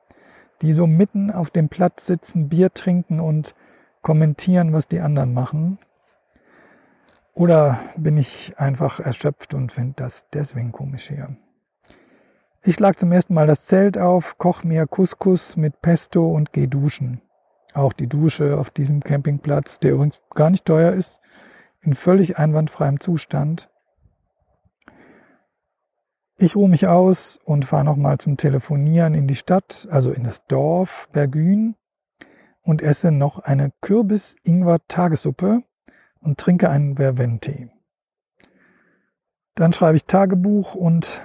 die 0.62 0.74
so 0.74 0.88
mitten 0.88 1.32
auf 1.32 1.50
dem 1.50 1.70
Platz 1.70 2.06
sitzen, 2.06 2.50
Bier 2.50 2.74
trinken 2.74 3.20
und 3.20 3.56
kommentieren, 4.02 4.74
was 4.74 4.88
die 4.88 5.00
anderen 5.00 5.34
machen. 5.34 5.80
Oder 7.34 7.80
bin 7.98 8.18
ich 8.18 8.54
einfach 8.58 9.00
erschöpft 9.00 9.54
und 9.54 9.72
finde 9.72 9.94
das 9.96 10.30
deswegen 10.32 10.72
komisch 10.72 11.08
hier. 11.08 11.36
Ich 12.62 12.76
schlag 12.76 12.98
zum 12.98 13.12
ersten 13.12 13.34
Mal 13.34 13.48
das 13.48 13.66
Zelt 13.66 13.98
auf, 13.98 14.38
koch 14.38 14.64
mir 14.64 14.88
Couscous 14.88 15.58
mit 15.58 15.82
Pesto 15.82 16.30
und 16.30 16.54
geh 16.54 16.68
duschen. 16.68 17.22
Auch 17.74 17.92
die 17.92 18.08
Dusche 18.08 18.58
auf 18.58 18.70
diesem 18.70 19.02
Campingplatz, 19.02 19.80
der 19.80 19.94
übrigens 19.94 20.22
gar 20.34 20.50
nicht 20.50 20.66
teuer 20.66 20.94
ist, 20.94 21.20
in 21.82 21.96
völlig 21.96 22.38
einwandfreiem 22.38 23.00
Zustand. 23.00 23.70
Ich 26.38 26.56
ruhe 26.56 26.68
mich 26.68 26.88
aus 26.88 27.40
und 27.46 27.64
fahre 27.66 27.86
nochmal 27.86 28.18
zum 28.18 28.38
Telefonieren 28.38 29.14
in 29.14 29.28
die 29.28 29.36
Stadt, 29.36 29.88
also 29.92 30.12
in 30.12 30.24
das 30.24 30.46
Dorf 30.48 31.08
Bergün 31.12 31.76
und 32.64 32.82
esse 32.82 33.12
noch 33.12 33.40
eine 33.40 33.72
Kürbis-Ingwer-Tagessuppe 33.82 35.62
und 36.22 36.40
trinke 36.40 36.70
einen 36.70 36.96
Verventee. 36.96 37.70
Dann 39.54 39.74
schreibe 39.74 39.98
ich 39.98 40.06
Tagebuch 40.06 40.74
und 40.74 41.22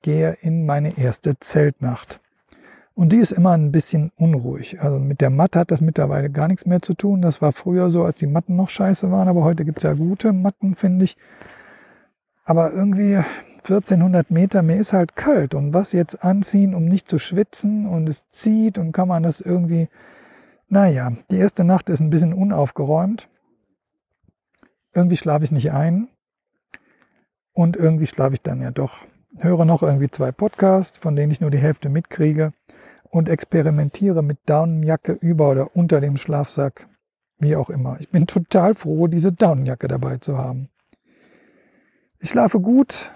gehe 0.00 0.38
in 0.40 0.64
meine 0.64 0.96
erste 0.96 1.38
Zeltnacht. 1.38 2.20
Und 2.94 3.12
die 3.12 3.18
ist 3.18 3.32
immer 3.32 3.52
ein 3.52 3.72
bisschen 3.72 4.10
unruhig. 4.16 4.80
Also 4.80 4.98
mit 4.98 5.20
der 5.20 5.28
Matte 5.28 5.58
hat 5.58 5.70
das 5.70 5.82
mittlerweile 5.82 6.30
gar 6.30 6.48
nichts 6.48 6.64
mehr 6.64 6.80
zu 6.80 6.94
tun. 6.94 7.20
Das 7.20 7.42
war 7.42 7.52
früher 7.52 7.90
so, 7.90 8.04
als 8.04 8.16
die 8.16 8.26
Matten 8.26 8.56
noch 8.56 8.70
scheiße 8.70 9.10
waren, 9.10 9.28
aber 9.28 9.44
heute 9.44 9.66
gibt's 9.66 9.82
ja 9.82 9.92
gute 9.92 10.32
Matten, 10.32 10.74
finde 10.74 11.04
ich. 11.04 11.18
Aber 12.44 12.72
irgendwie 12.72 13.20
1400 13.68 14.30
Meter, 14.30 14.62
mir 14.62 14.76
ist 14.76 14.92
halt 14.92 15.16
kalt. 15.16 15.54
Und 15.54 15.74
was 15.74 15.92
jetzt 15.92 16.22
anziehen, 16.22 16.74
um 16.74 16.84
nicht 16.84 17.08
zu 17.08 17.18
schwitzen 17.18 17.86
und 17.86 18.08
es 18.08 18.28
zieht 18.28 18.78
und 18.78 18.92
kann 18.92 19.08
man 19.08 19.24
das 19.24 19.40
irgendwie, 19.40 19.88
naja, 20.68 21.12
die 21.30 21.38
erste 21.38 21.64
Nacht 21.64 21.90
ist 21.90 22.00
ein 22.00 22.10
bisschen 22.10 22.32
unaufgeräumt. 22.32 23.28
Irgendwie 24.94 25.16
schlafe 25.16 25.44
ich 25.44 25.52
nicht 25.52 25.72
ein. 25.72 26.08
Und 27.52 27.76
irgendwie 27.76 28.06
schlafe 28.06 28.34
ich 28.34 28.42
dann 28.42 28.60
ja 28.60 28.70
doch. 28.70 28.98
Höre 29.38 29.64
noch 29.64 29.82
irgendwie 29.82 30.10
zwei 30.10 30.30
Podcasts, 30.30 30.96
von 30.96 31.16
denen 31.16 31.32
ich 31.32 31.40
nur 31.40 31.50
die 31.50 31.58
Hälfte 31.58 31.88
mitkriege 31.88 32.52
und 33.10 33.28
experimentiere 33.28 34.22
mit 34.22 34.38
Daunenjacke 34.46 35.12
über 35.12 35.50
oder 35.50 35.74
unter 35.74 36.00
dem 36.00 36.16
Schlafsack, 36.16 36.88
wie 37.38 37.56
auch 37.56 37.70
immer. 37.70 37.96
Ich 37.98 38.10
bin 38.10 38.26
total 38.26 38.74
froh, 38.74 39.08
diese 39.08 39.32
Daunenjacke 39.32 39.88
dabei 39.88 40.18
zu 40.18 40.38
haben. 40.38 40.68
Ich 42.18 42.30
schlafe 42.30 42.60
gut, 42.60 43.10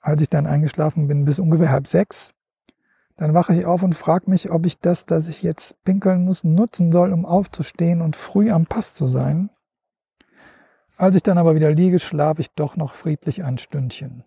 als 0.00 0.22
ich 0.22 0.30
dann 0.30 0.46
eingeschlafen 0.46 1.08
bin, 1.08 1.24
bis 1.24 1.38
ungefähr 1.38 1.70
halb 1.70 1.86
sechs. 1.86 2.34
Dann 3.16 3.34
wache 3.34 3.54
ich 3.54 3.66
auf 3.66 3.82
und 3.82 3.94
frage 3.94 4.30
mich, 4.30 4.50
ob 4.50 4.64
ich 4.64 4.80
das, 4.80 5.04
dass 5.04 5.28
ich 5.28 5.42
jetzt 5.42 5.82
pinkeln 5.84 6.24
muss, 6.24 6.42
nutzen 6.42 6.90
soll, 6.90 7.12
um 7.12 7.26
aufzustehen 7.26 8.00
und 8.00 8.16
früh 8.16 8.50
am 8.50 8.64
Pass 8.64 8.94
zu 8.94 9.06
sein. 9.06 9.50
Als 10.96 11.16
ich 11.16 11.22
dann 11.22 11.38
aber 11.38 11.54
wieder 11.54 11.70
liege, 11.70 11.98
schlafe 11.98 12.40
ich 12.40 12.50
doch 12.52 12.76
noch 12.76 12.94
friedlich 12.94 13.44
ein 13.44 13.58
Stündchen. 13.58 14.24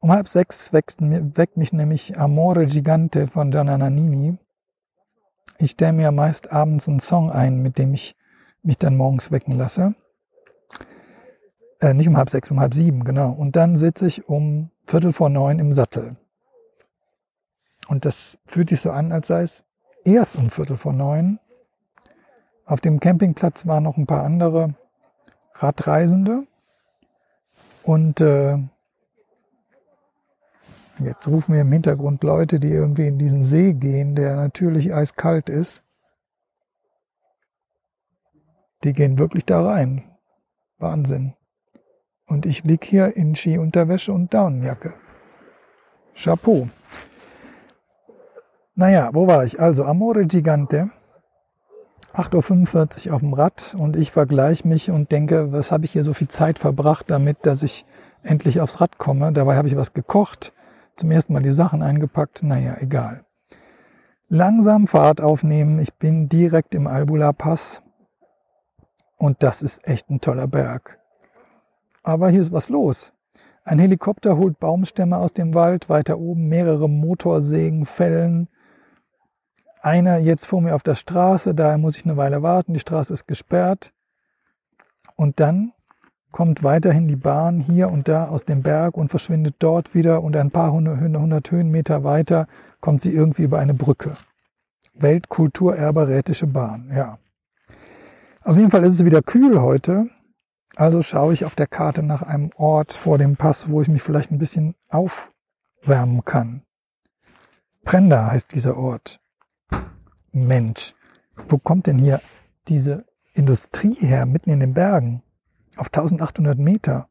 Um 0.00 0.12
halb 0.12 0.28
sechs 0.28 0.72
weckt, 0.72 0.96
weckt 1.00 1.56
mich 1.56 1.72
nämlich 1.72 2.18
Amore 2.18 2.66
Gigante 2.66 3.26
von 3.26 3.50
Gianna 3.50 3.76
Nannini. 3.76 4.38
Ich 5.58 5.72
stelle 5.72 5.92
mir 5.92 6.12
meist 6.12 6.52
abends 6.52 6.88
einen 6.88 7.00
Song 7.00 7.30
ein, 7.30 7.60
mit 7.62 7.78
dem 7.78 7.92
ich 7.92 8.16
mich 8.62 8.78
dann 8.78 8.96
morgens 8.96 9.30
wecken 9.30 9.56
lasse. 9.56 9.94
Äh, 11.80 11.94
nicht 11.94 12.08
um 12.08 12.16
halb 12.16 12.30
sechs, 12.30 12.50
um 12.50 12.58
halb 12.58 12.74
sieben, 12.74 13.04
genau. 13.04 13.30
Und 13.30 13.54
dann 13.54 13.76
sitze 13.76 14.06
ich 14.06 14.28
um 14.28 14.70
Viertel 14.84 15.12
vor 15.12 15.28
neun 15.28 15.58
im 15.58 15.72
Sattel. 15.72 16.16
Und 17.88 18.04
das 18.04 18.38
fühlt 18.46 18.68
sich 18.68 18.80
so 18.80 18.90
an, 18.90 19.12
als 19.12 19.28
sei 19.28 19.42
es 19.42 19.64
erst 20.04 20.36
um 20.36 20.50
Viertel 20.50 20.76
vor 20.76 20.92
neun. 20.92 21.38
Auf 22.64 22.80
dem 22.80 23.00
Campingplatz 23.00 23.66
waren 23.66 23.84
noch 23.84 23.96
ein 23.96 24.06
paar 24.06 24.24
andere 24.24 24.74
Radreisende. 25.54 26.46
Und 27.82 28.20
äh, 28.20 28.58
jetzt 30.98 31.28
rufen 31.28 31.54
wir 31.54 31.62
im 31.62 31.72
Hintergrund 31.72 32.22
Leute, 32.24 32.60
die 32.60 32.70
irgendwie 32.70 33.06
in 33.06 33.18
diesen 33.18 33.44
See 33.44 33.72
gehen, 33.72 34.14
der 34.14 34.36
natürlich 34.36 34.92
eiskalt 34.92 35.48
ist. 35.48 35.84
Die 38.84 38.92
gehen 38.92 39.18
wirklich 39.18 39.44
da 39.46 39.64
rein. 39.64 40.04
Wahnsinn. 40.78 41.34
Und 42.28 42.46
ich 42.46 42.62
lieg 42.64 42.84
hier 42.84 43.16
in 43.16 43.34
Skiunterwäsche 43.34 44.12
und 44.12 44.32
Daunenjacke. 44.32 44.92
Chapeau. 46.14 46.68
Naja, 48.74 49.10
wo 49.12 49.26
war 49.26 49.44
ich? 49.44 49.58
Also 49.58 49.84
Amore 49.84 50.26
Gigante. 50.26 50.90
8.45 52.14 53.08
Uhr 53.08 53.14
auf 53.14 53.20
dem 53.20 53.32
Rad 53.32 53.76
und 53.78 53.96
ich 53.96 54.10
vergleiche 54.10 54.66
mich 54.66 54.90
und 54.90 55.12
denke, 55.12 55.52
was 55.52 55.70
habe 55.70 55.84
ich 55.84 55.92
hier 55.92 56.04
so 56.04 56.14
viel 56.14 56.28
Zeit 56.28 56.58
verbracht 56.58 57.10
damit, 57.10 57.38
dass 57.42 57.62
ich 57.62 57.84
endlich 58.22 58.60
aufs 58.60 58.80
Rad 58.80 58.98
komme. 58.98 59.32
Dabei 59.32 59.56
habe 59.56 59.68
ich 59.68 59.76
was 59.76 59.92
gekocht, 59.92 60.52
zum 60.96 61.10
ersten 61.10 61.32
Mal 61.32 61.42
die 61.42 61.52
Sachen 61.52 61.82
eingepackt. 61.82 62.42
Naja, 62.42 62.76
egal. 62.80 63.24
Langsam 64.28 64.86
Fahrt 64.86 65.20
aufnehmen. 65.20 65.78
Ich 65.78 65.94
bin 65.94 66.28
direkt 66.28 66.74
im 66.74 66.86
Albula 66.86 67.32
Pass 67.32 67.82
und 69.16 69.42
das 69.42 69.62
ist 69.62 69.86
echt 69.86 70.10
ein 70.10 70.20
toller 70.20 70.46
Berg. 70.46 70.98
Aber 72.08 72.30
hier 72.30 72.40
ist 72.40 72.52
was 72.52 72.70
los. 72.70 73.12
Ein 73.64 73.78
Helikopter 73.78 74.38
holt 74.38 74.58
Baumstämme 74.58 75.18
aus 75.18 75.34
dem 75.34 75.52
Wald, 75.52 75.90
weiter 75.90 76.18
oben 76.18 76.48
mehrere 76.48 76.88
Motorsägen 76.88 77.84
fällen. 77.84 78.48
Einer 79.82 80.16
jetzt 80.16 80.46
vor 80.46 80.62
mir 80.62 80.74
auf 80.74 80.82
der 80.82 80.94
Straße, 80.94 81.54
daher 81.54 81.76
muss 81.76 81.98
ich 81.98 82.06
eine 82.06 82.16
Weile 82.16 82.42
warten, 82.42 82.72
die 82.72 82.80
Straße 82.80 83.12
ist 83.12 83.28
gesperrt. 83.28 83.92
Und 85.16 85.38
dann 85.38 85.74
kommt 86.32 86.62
weiterhin 86.62 87.08
die 87.08 87.16
Bahn 87.16 87.60
hier 87.60 87.90
und 87.90 88.08
da 88.08 88.28
aus 88.28 88.46
dem 88.46 88.62
Berg 88.62 88.96
und 88.96 89.10
verschwindet 89.10 89.56
dort 89.58 89.94
wieder 89.94 90.22
und 90.22 90.34
ein 90.34 90.50
paar 90.50 90.72
hundert 90.72 91.50
Höhenmeter 91.50 92.04
weiter 92.04 92.46
kommt 92.80 93.02
sie 93.02 93.12
irgendwie 93.12 93.42
über 93.42 93.58
eine 93.58 93.74
Brücke. 93.74 94.14
Weltkulturerbe 94.94 96.08
Rätische 96.08 96.46
Bahn, 96.46 96.90
ja. 96.90 97.18
Auf 98.44 98.56
jeden 98.56 98.70
Fall 98.70 98.84
ist 98.84 98.94
es 98.94 99.04
wieder 99.04 99.20
kühl 99.20 99.60
heute. 99.60 100.08
Also 100.78 101.02
schaue 101.02 101.32
ich 101.32 101.44
auf 101.44 101.56
der 101.56 101.66
Karte 101.66 102.04
nach 102.04 102.22
einem 102.22 102.52
Ort 102.54 102.92
vor 102.92 103.18
dem 103.18 103.36
Pass, 103.36 103.68
wo 103.68 103.82
ich 103.82 103.88
mich 103.88 104.00
vielleicht 104.00 104.30
ein 104.30 104.38
bisschen 104.38 104.76
aufwärmen 104.86 106.24
kann. 106.24 106.62
Prenda 107.82 108.30
heißt 108.30 108.52
dieser 108.52 108.76
Ort. 108.76 109.20
Mensch, 110.30 110.94
wo 111.48 111.58
kommt 111.58 111.88
denn 111.88 111.98
hier 111.98 112.20
diese 112.68 113.06
Industrie 113.34 113.94
her, 113.94 114.24
mitten 114.24 114.50
in 114.50 114.60
den 114.60 114.72
Bergen? 114.72 115.24
Auf 115.76 115.88
1800 115.88 116.56
Meter. 116.56 117.08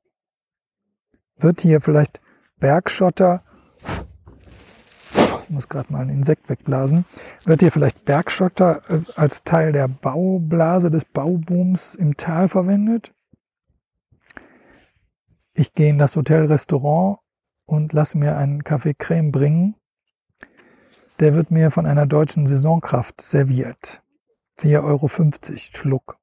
Wird 1.35 1.59
hier 1.59 1.81
vielleicht 1.81 2.21
Bergschotter, 2.61 3.43
ich 5.43 5.49
muss 5.49 5.67
gerade 5.67 5.91
mal 5.91 6.03
ein 6.03 6.09
Insekt 6.09 6.47
wegblasen, 6.47 7.03
wird 7.43 7.59
hier 7.59 7.73
vielleicht 7.73 8.05
Bergschotter 8.05 8.81
äh, 8.87 9.01
als 9.17 9.43
Teil 9.43 9.73
der 9.73 9.89
Baublase 9.89 10.89
des 10.89 11.03
Baubooms 11.03 11.95
im 11.95 12.15
Tal 12.15 12.47
verwendet? 12.47 13.13
Ich 15.59 15.73
gehe 15.73 15.89
in 15.89 15.97
das 15.97 16.15
Hotel-Restaurant 16.15 17.17
und 17.65 17.91
lasse 17.91 18.15
mir 18.19 18.37
einen 18.37 18.63
Kaffee 18.63 18.93
Creme 18.93 19.31
bringen. 19.31 19.73
Der 21.19 21.33
wird 21.33 21.49
mir 21.49 21.71
von 21.71 21.87
einer 21.87 22.05
deutschen 22.05 22.45
Saisonkraft 22.45 23.19
serviert. 23.21 24.03
4,50 24.59 24.83
Euro 24.83 25.07
Schluck. 25.57 26.19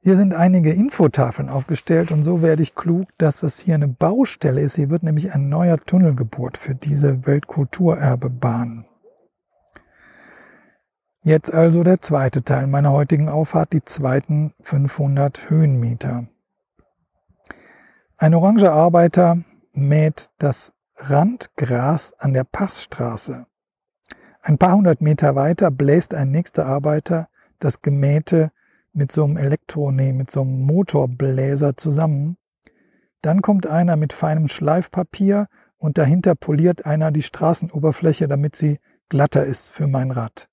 Hier 0.00 0.16
sind 0.16 0.34
einige 0.34 0.70
Infotafeln 0.70 1.48
aufgestellt 1.48 2.12
und 2.12 2.24
so 2.24 2.42
werde 2.42 2.62
ich 2.62 2.74
klug, 2.74 3.08
dass 3.16 3.42
es 3.42 3.60
hier 3.60 3.76
eine 3.76 3.88
Baustelle 3.88 4.60
ist. 4.60 4.76
Hier 4.76 4.90
wird 4.90 5.02
nämlich 5.02 5.32
ein 5.32 5.48
neuer 5.48 5.78
Tunnel 5.78 6.14
gebohrt 6.14 6.58
für 6.58 6.74
diese 6.74 7.26
Weltkulturerbebahn. 7.26 8.84
Jetzt 11.22 11.54
also 11.54 11.82
der 11.84 12.02
zweite 12.02 12.42
Teil 12.42 12.66
meiner 12.66 12.92
heutigen 12.92 13.30
Auffahrt, 13.30 13.72
die 13.72 13.82
zweiten 13.82 14.52
500 14.60 15.48
Höhenmeter. 15.48 16.26
Ein 18.22 18.34
oranger 18.34 18.70
Arbeiter 18.70 19.38
mäht 19.72 20.30
das 20.38 20.72
Randgras 20.94 22.12
an 22.20 22.32
der 22.32 22.44
Passstraße. 22.44 23.46
Ein 24.42 24.58
paar 24.58 24.76
hundert 24.76 25.00
Meter 25.00 25.34
weiter 25.34 25.72
bläst 25.72 26.14
ein 26.14 26.30
nächster 26.30 26.64
Arbeiter 26.64 27.28
das 27.58 27.82
gemähte 27.82 28.52
mit 28.92 29.10
so 29.10 29.24
einem 29.24 29.38
Elektro, 29.38 29.90
nee, 29.90 30.12
mit 30.12 30.30
so 30.30 30.42
einem 30.42 30.60
Motorbläser 30.60 31.76
zusammen. 31.76 32.36
Dann 33.22 33.42
kommt 33.42 33.66
einer 33.66 33.96
mit 33.96 34.12
feinem 34.12 34.46
Schleifpapier 34.46 35.48
und 35.76 35.98
dahinter 35.98 36.36
poliert 36.36 36.86
einer 36.86 37.10
die 37.10 37.22
Straßenoberfläche, 37.22 38.28
damit 38.28 38.54
sie 38.54 38.78
glatter 39.08 39.44
ist 39.44 39.70
für 39.70 39.88
mein 39.88 40.12
Rad. 40.12 40.48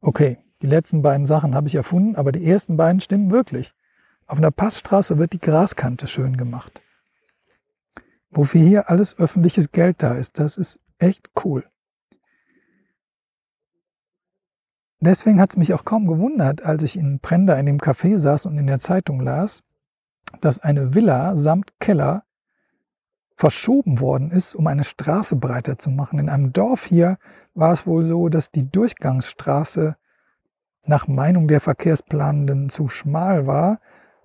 Okay, 0.00 0.38
die 0.62 0.68
letzten 0.68 1.02
beiden 1.02 1.26
Sachen 1.26 1.56
habe 1.56 1.66
ich 1.66 1.74
erfunden, 1.74 2.14
aber 2.14 2.30
die 2.30 2.48
ersten 2.48 2.76
beiden 2.76 3.00
stimmen 3.00 3.32
wirklich. 3.32 3.74
Auf 4.28 4.38
einer 4.38 4.52
Passstraße 4.52 5.18
wird 5.18 5.32
die 5.32 5.40
Graskante 5.40 6.06
schön 6.06 6.36
gemacht. 6.36 6.80
Wofür 8.30 8.60
hier 8.60 8.90
alles 8.90 9.18
öffentliches 9.18 9.72
Geld 9.72 10.02
da 10.02 10.14
ist, 10.14 10.38
das 10.38 10.58
ist 10.58 10.80
echt 10.98 11.30
cool. 11.44 11.64
Deswegen 15.00 15.40
hat 15.40 15.50
es 15.50 15.56
mich 15.56 15.74
auch 15.74 15.84
kaum 15.84 16.06
gewundert, 16.08 16.62
als 16.64 16.82
ich 16.82 16.98
in 16.98 17.20
Prenda 17.20 17.54
in 17.54 17.66
dem 17.66 17.78
Café 17.78 18.18
saß 18.18 18.46
und 18.46 18.58
in 18.58 18.66
der 18.66 18.80
Zeitung 18.80 19.20
las, 19.20 19.62
dass 20.40 20.58
eine 20.58 20.94
Villa 20.94 21.36
samt 21.36 21.78
Keller 21.78 22.24
verschoben 23.36 24.00
worden 24.00 24.32
ist, 24.32 24.56
um 24.56 24.66
eine 24.66 24.82
Straße 24.82 25.36
breiter 25.36 25.78
zu 25.78 25.90
machen. 25.90 26.18
In 26.18 26.28
einem 26.28 26.52
Dorf 26.52 26.84
hier 26.84 27.18
war 27.54 27.72
es 27.72 27.86
wohl 27.86 28.02
so, 28.02 28.28
dass 28.28 28.50
die 28.50 28.68
Durchgangsstraße 28.68 29.96
nach 30.86 31.06
Meinung 31.06 31.46
der 31.46 31.60
Verkehrsplanenden 31.60 32.68
zu 32.68 32.88
schmal 32.88 33.46
war. 33.46 33.78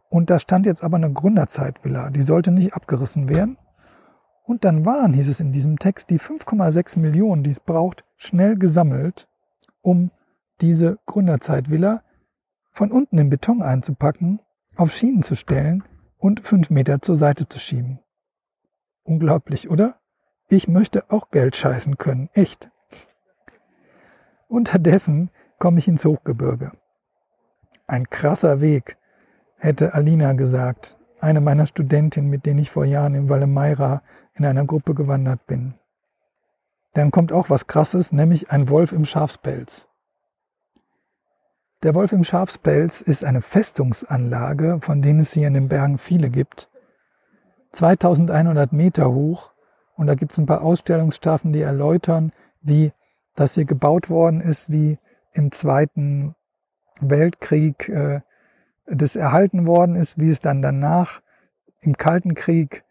Und 0.10 0.32
da 0.32 0.40
stand 0.40 0.66
jetzt 0.66 0.84
aber 0.84 0.98
eine 0.98 1.12
Gründerzeitvilla. 1.12 2.10
Die 2.10 2.22
sollte 2.24 2.52
nicht 2.52 2.74
abgerissen 2.74 3.30
werden. 3.30 3.58
Und 4.44 4.66
dann 4.66 4.86
waren, 4.86 5.14
hieß 5.14 5.30
es 5.30 5.40
in 5.40 5.52
diesem 5.52 5.80
Text, 5.80 6.10
die 6.10 6.20
5,6 6.20 7.00
Millionen, 7.00 7.44
die 7.44 7.50
es 7.50 7.62
braucht, 7.62 8.04
schnell 8.18 8.58
gesammelt, 8.58 9.28
um 9.82 10.12
diese 10.62 11.00
Gründerzeitvilla 11.06 12.04
von 12.72 12.92
unten 12.92 13.18
in 13.18 13.30
Beton 13.30 13.62
einzupacken, 13.62 14.40
auf 14.76 14.92
Schienen 14.92 15.24
zu 15.24 15.36
stellen 15.36 15.84
und 16.18 16.42
fünf 16.42 16.70
Meter 16.70 17.02
zur 17.02 17.16
Seite 17.16 17.48
zu 17.48 17.60
schieben. 17.60 18.00
Unglaublich, 19.04 19.70
oder? 19.70 20.00
Ich 20.50 20.68
möchte 20.68 21.10
auch 21.10 21.32
Geld 21.32 21.56
scheißen 21.56 21.98
können, 21.98 22.30
echt. 22.34 22.70
Unterdessen 24.48 25.32
komme 25.58 25.80
ich 25.80 25.88
ins 25.88 26.06
Hochgebirge. 26.06 26.72
Ein 27.88 28.10
krasser 28.10 28.62
Weg, 28.62 28.98
hätte 29.58 29.94
Alina 29.94 30.34
gesagt, 30.34 30.98
eine 31.20 31.42
meiner 31.42 31.66
Studentinnen, 31.66 32.30
mit 32.30 32.46
denen 32.46 32.60
ich 32.60 32.70
vor 32.70 32.86
Jahren 32.86 33.16
im 33.16 33.30
Valle 33.30 33.48
Meira 33.48 34.04
in 34.36 34.46
einer 34.46 34.66
Gruppe 34.66 34.94
gewandert 34.94 35.46
bin. 35.46 35.76
Dann 36.94 37.12
kommt 37.12 37.32
auch 37.32 37.50
was 37.50 37.68
Krasses, 37.68 38.12
nämlich 38.12 38.52
ein 38.52 38.70
Wolf 38.70 38.92
im 38.92 39.06
Schafspelz. 39.06 39.88
Der 41.82 41.96
Wolf 41.96 42.14
im 42.14 42.24
Schafspelz 42.24 43.02
ist 43.02 43.26
eine 43.26 43.42
Festungsanlage, 43.42 44.80
von 44.82 45.02
denen 45.02 45.20
es 45.20 45.34
hier 45.34 45.48
in 45.48 45.54
den 45.54 45.68
Bergen 45.68 45.98
viele 45.98 46.30
gibt. 46.30 46.70
2100 47.74 48.72
Meter 48.72 49.12
hoch 49.12 49.54
und 49.96 50.08
da 50.08 50.16
gibt 50.16 50.32
es 50.32 50.38
ein 50.38 50.46
paar 50.46 50.62
Ausstellungstafeln, 50.62 51.52
die 51.52 51.62
erläutern, 51.62 52.32
wie 52.62 52.94
das 53.36 53.56
hier 53.56 53.66
gebaut 53.66 54.10
worden 54.10 54.42
ist, 54.42 54.72
wie 54.72 54.98
im 55.34 55.52
Zweiten 55.52 56.36
Weltkrieg 57.02 57.90
äh, 57.90 58.22
das 58.86 59.16
erhalten 59.16 59.66
worden 59.66 59.96
ist, 59.96 60.20
wie 60.20 60.30
es 60.30 60.40
dann 60.40 60.62
danach 60.62 61.22
im 61.82 61.98
Kalten 61.98 62.36
Krieg 62.36 62.84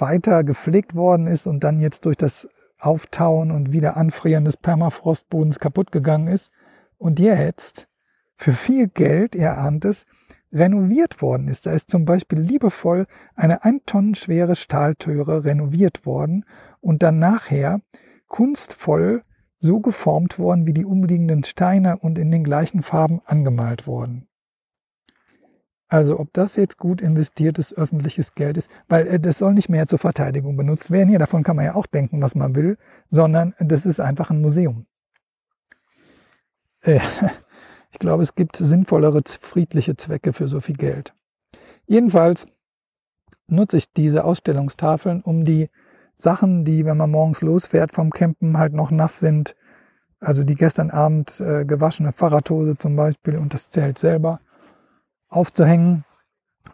weiter 0.00 0.44
gepflegt 0.44 0.94
worden 0.94 1.26
ist 1.26 1.46
und 1.46 1.64
dann 1.64 1.78
jetzt 1.78 2.04
durch 2.04 2.16
das 2.16 2.48
Auftauen 2.78 3.50
und 3.50 3.72
wieder 3.72 3.96
Anfrieren 3.96 4.44
des 4.44 4.56
Permafrostbodens 4.56 5.58
kaputt 5.58 5.92
gegangen 5.92 6.28
ist 6.28 6.52
und 6.96 7.18
jetzt 7.18 7.88
für 8.36 8.52
viel 8.52 8.88
Geld, 8.88 9.34
ihr 9.34 9.58
ahnt 9.58 9.84
es, 9.84 10.06
renoviert 10.52 11.20
worden 11.20 11.48
ist. 11.48 11.66
Da 11.66 11.72
ist 11.72 11.90
zum 11.90 12.04
Beispiel 12.04 12.38
liebevoll 12.38 13.06
eine 13.34 13.64
ein 13.64 13.80
Tonnen 13.84 14.14
schwere 14.14 14.54
Stahltüre 14.54 15.44
renoviert 15.44 16.06
worden 16.06 16.44
und 16.80 17.02
dann 17.02 17.18
nachher 17.18 17.80
kunstvoll 18.28 19.24
so 19.58 19.80
geformt 19.80 20.38
worden 20.38 20.66
wie 20.66 20.72
die 20.72 20.84
umliegenden 20.84 21.42
Steine 21.42 21.98
und 21.98 22.18
in 22.18 22.30
den 22.30 22.44
gleichen 22.44 22.82
Farben 22.82 23.20
angemalt 23.24 23.86
worden. 23.86 24.27
Also 25.88 26.20
ob 26.20 26.32
das 26.34 26.56
jetzt 26.56 26.76
gut 26.76 27.00
investiertes 27.00 27.74
öffentliches 27.74 28.34
Geld 28.34 28.58
ist, 28.58 28.70
weil 28.88 29.06
äh, 29.06 29.20
das 29.20 29.38
soll 29.38 29.54
nicht 29.54 29.70
mehr 29.70 29.86
zur 29.86 29.98
Verteidigung 29.98 30.56
benutzt 30.56 30.90
werden. 30.90 31.08
Hier 31.08 31.18
davon 31.18 31.42
kann 31.42 31.56
man 31.56 31.64
ja 31.64 31.74
auch 31.74 31.86
denken, 31.86 32.20
was 32.20 32.34
man 32.34 32.54
will, 32.54 32.76
sondern 33.08 33.54
das 33.58 33.86
ist 33.86 33.98
einfach 33.98 34.30
ein 34.30 34.42
Museum. 34.42 34.86
Äh, 36.82 37.00
ich 37.90 37.98
glaube, 37.98 38.22
es 38.22 38.34
gibt 38.34 38.56
sinnvollere 38.56 39.22
friedliche 39.40 39.96
Zwecke 39.96 40.34
für 40.34 40.46
so 40.46 40.60
viel 40.60 40.76
Geld. 40.76 41.14
Jedenfalls 41.86 42.46
nutze 43.46 43.78
ich 43.78 43.92
diese 43.92 44.24
Ausstellungstafeln, 44.24 45.22
um 45.22 45.44
die 45.44 45.70
Sachen, 46.16 46.64
die, 46.64 46.84
wenn 46.84 46.98
man 46.98 47.10
morgens 47.10 47.40
losfährt 47.40 47.92
vom 47.92 48.10
Campen, 48.10 48.58
halt 48.58 48.74
noch 48.74 48.90
nass 48.90 49.20
sind, 49.20 49.56
also 50.20 50.44
die 50.44 50.56
gestern 50.56 50.90
Abend 50.90 51.40
äh, 51.40 51.64
gewaschene 51.64 52.12
Fahrradhose 52.12 52.76
zum 52.76 52.96
Beispiel 52.96 53.38
und 53.38 53.54
das 53.54 53.70
Zelt 53.70 53.98
selber, 53.98 54.40
aufzuhängen 55.28 56.04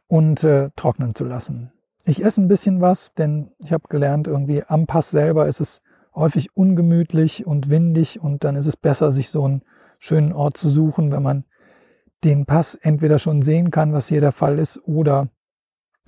und 0.07 0.45
äh, 0.45 0.71
trocknen 0.77 1.14
zu 1.14 1.25
lassen. 1.25 1.73
Ich 2.05 2.25
esse 2.25 2.43
ein 2.43 2.49
bisschen 2.49 2.81
was, 2.81 3.14
denn 3.14 3.51
ich 3.59 3.73
habe 3.73 3.88
gelernt, 3.88 4.27
irgendwie 4.27 4.62
am 4.64 4.87
Pass 4.87 5.11
selber 5.11 5.47
ist 5.47 5.61
es 5.61 5.81
häufig 6.14 6.57
ungemütlich 6.57 7.47
und 7.47 7.71
windig 7.71 8.21
und 8.21 8.45
dann 8.45 8.57
ist 8.57 8.67
es 8.67 8.77
besser, 8.77 9.11
sich 9.11 9.31
so 9.31 9.49
ein 9.49 9.62
schönen 9.99 10.33
Ort 10.33 10.57
zu 10.57 10.69
suchen, 10.69 11.11
wenn 11.11 11.23
man 11.23 11.45
den 12.25 12.47
Pass 12.47 12.75
entweder 12.75 13.19
schon 13.19 13.43
sehen 13.43 13.71
kann, 13.71 13.93
was 13.93 14.09
hier 14.09 14.21
der 14.21 14.33
Fall 14.33 14.59
ist, 14.59 14.79
oder 14.87 15.29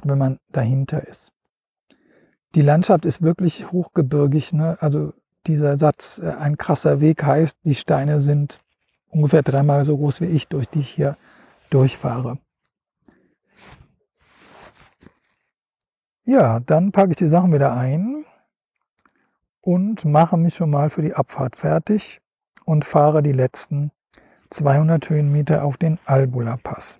wenn 0.04 0.18
man 0.18 0.38
dahinter 0.50 1.06
ist. 1.06 1.32
Die 2.54 2.62
Landschaft 2.62 3.04
ist 3.04 3.22
wirklich 3.22 3.70
hochgebirgig. 3.70 4.52
Ne? 4.52 4.76
Also 4.80 5.12
dieser 5.46 5.76
Satz, 5.76 6.18
äh, 6.18 6.28
ein 6.28 6.56
krasser 6.56 7.00
Weg 7.00 7.22
heißt, 7.22 7.58
die 7.64 7.74
Steine 7.74 8.20
sind 8.20 8.60
ungefähr 9.08 9.42
dreimal 9.42 9.84
so 9.84 9.96
groß 9.96 10.20
wie 10.20 10.26
ich, 10.26 10.48
durch 10.48 10.68
die 10.68 10.80
ich 10.80 10.90
hier 10.90 11.16
durchfahre. 11.70 12.38
Ja, 16.24 16.60
dann 16.60 16.90
packe 16.90 17.12
ich 17.12 17.16
die 17.16 17.28
Sachen 17.28 17.52
wieder 17.52 17.74
ein 17.74 18.24
und 19.60 20.04
mache 20.04 20.36
mich 20.36 20.54
schon 20.54 20.70
mal 20.70 20.90
für 20.90 21.02
die 21.02 21.14
Abfahrt 21.14 21.56
fertig 21.56 22.20
und 22.64 22.84
fahre 22.84 23.22
die 23.22 23.32
letzten 23.32 23.92
200 24.50 25.08
Höhenmeter 25.08 25.64
auf 25.64 25.76
den 25.76 25.98
Albula-Pass. 26.04 26.98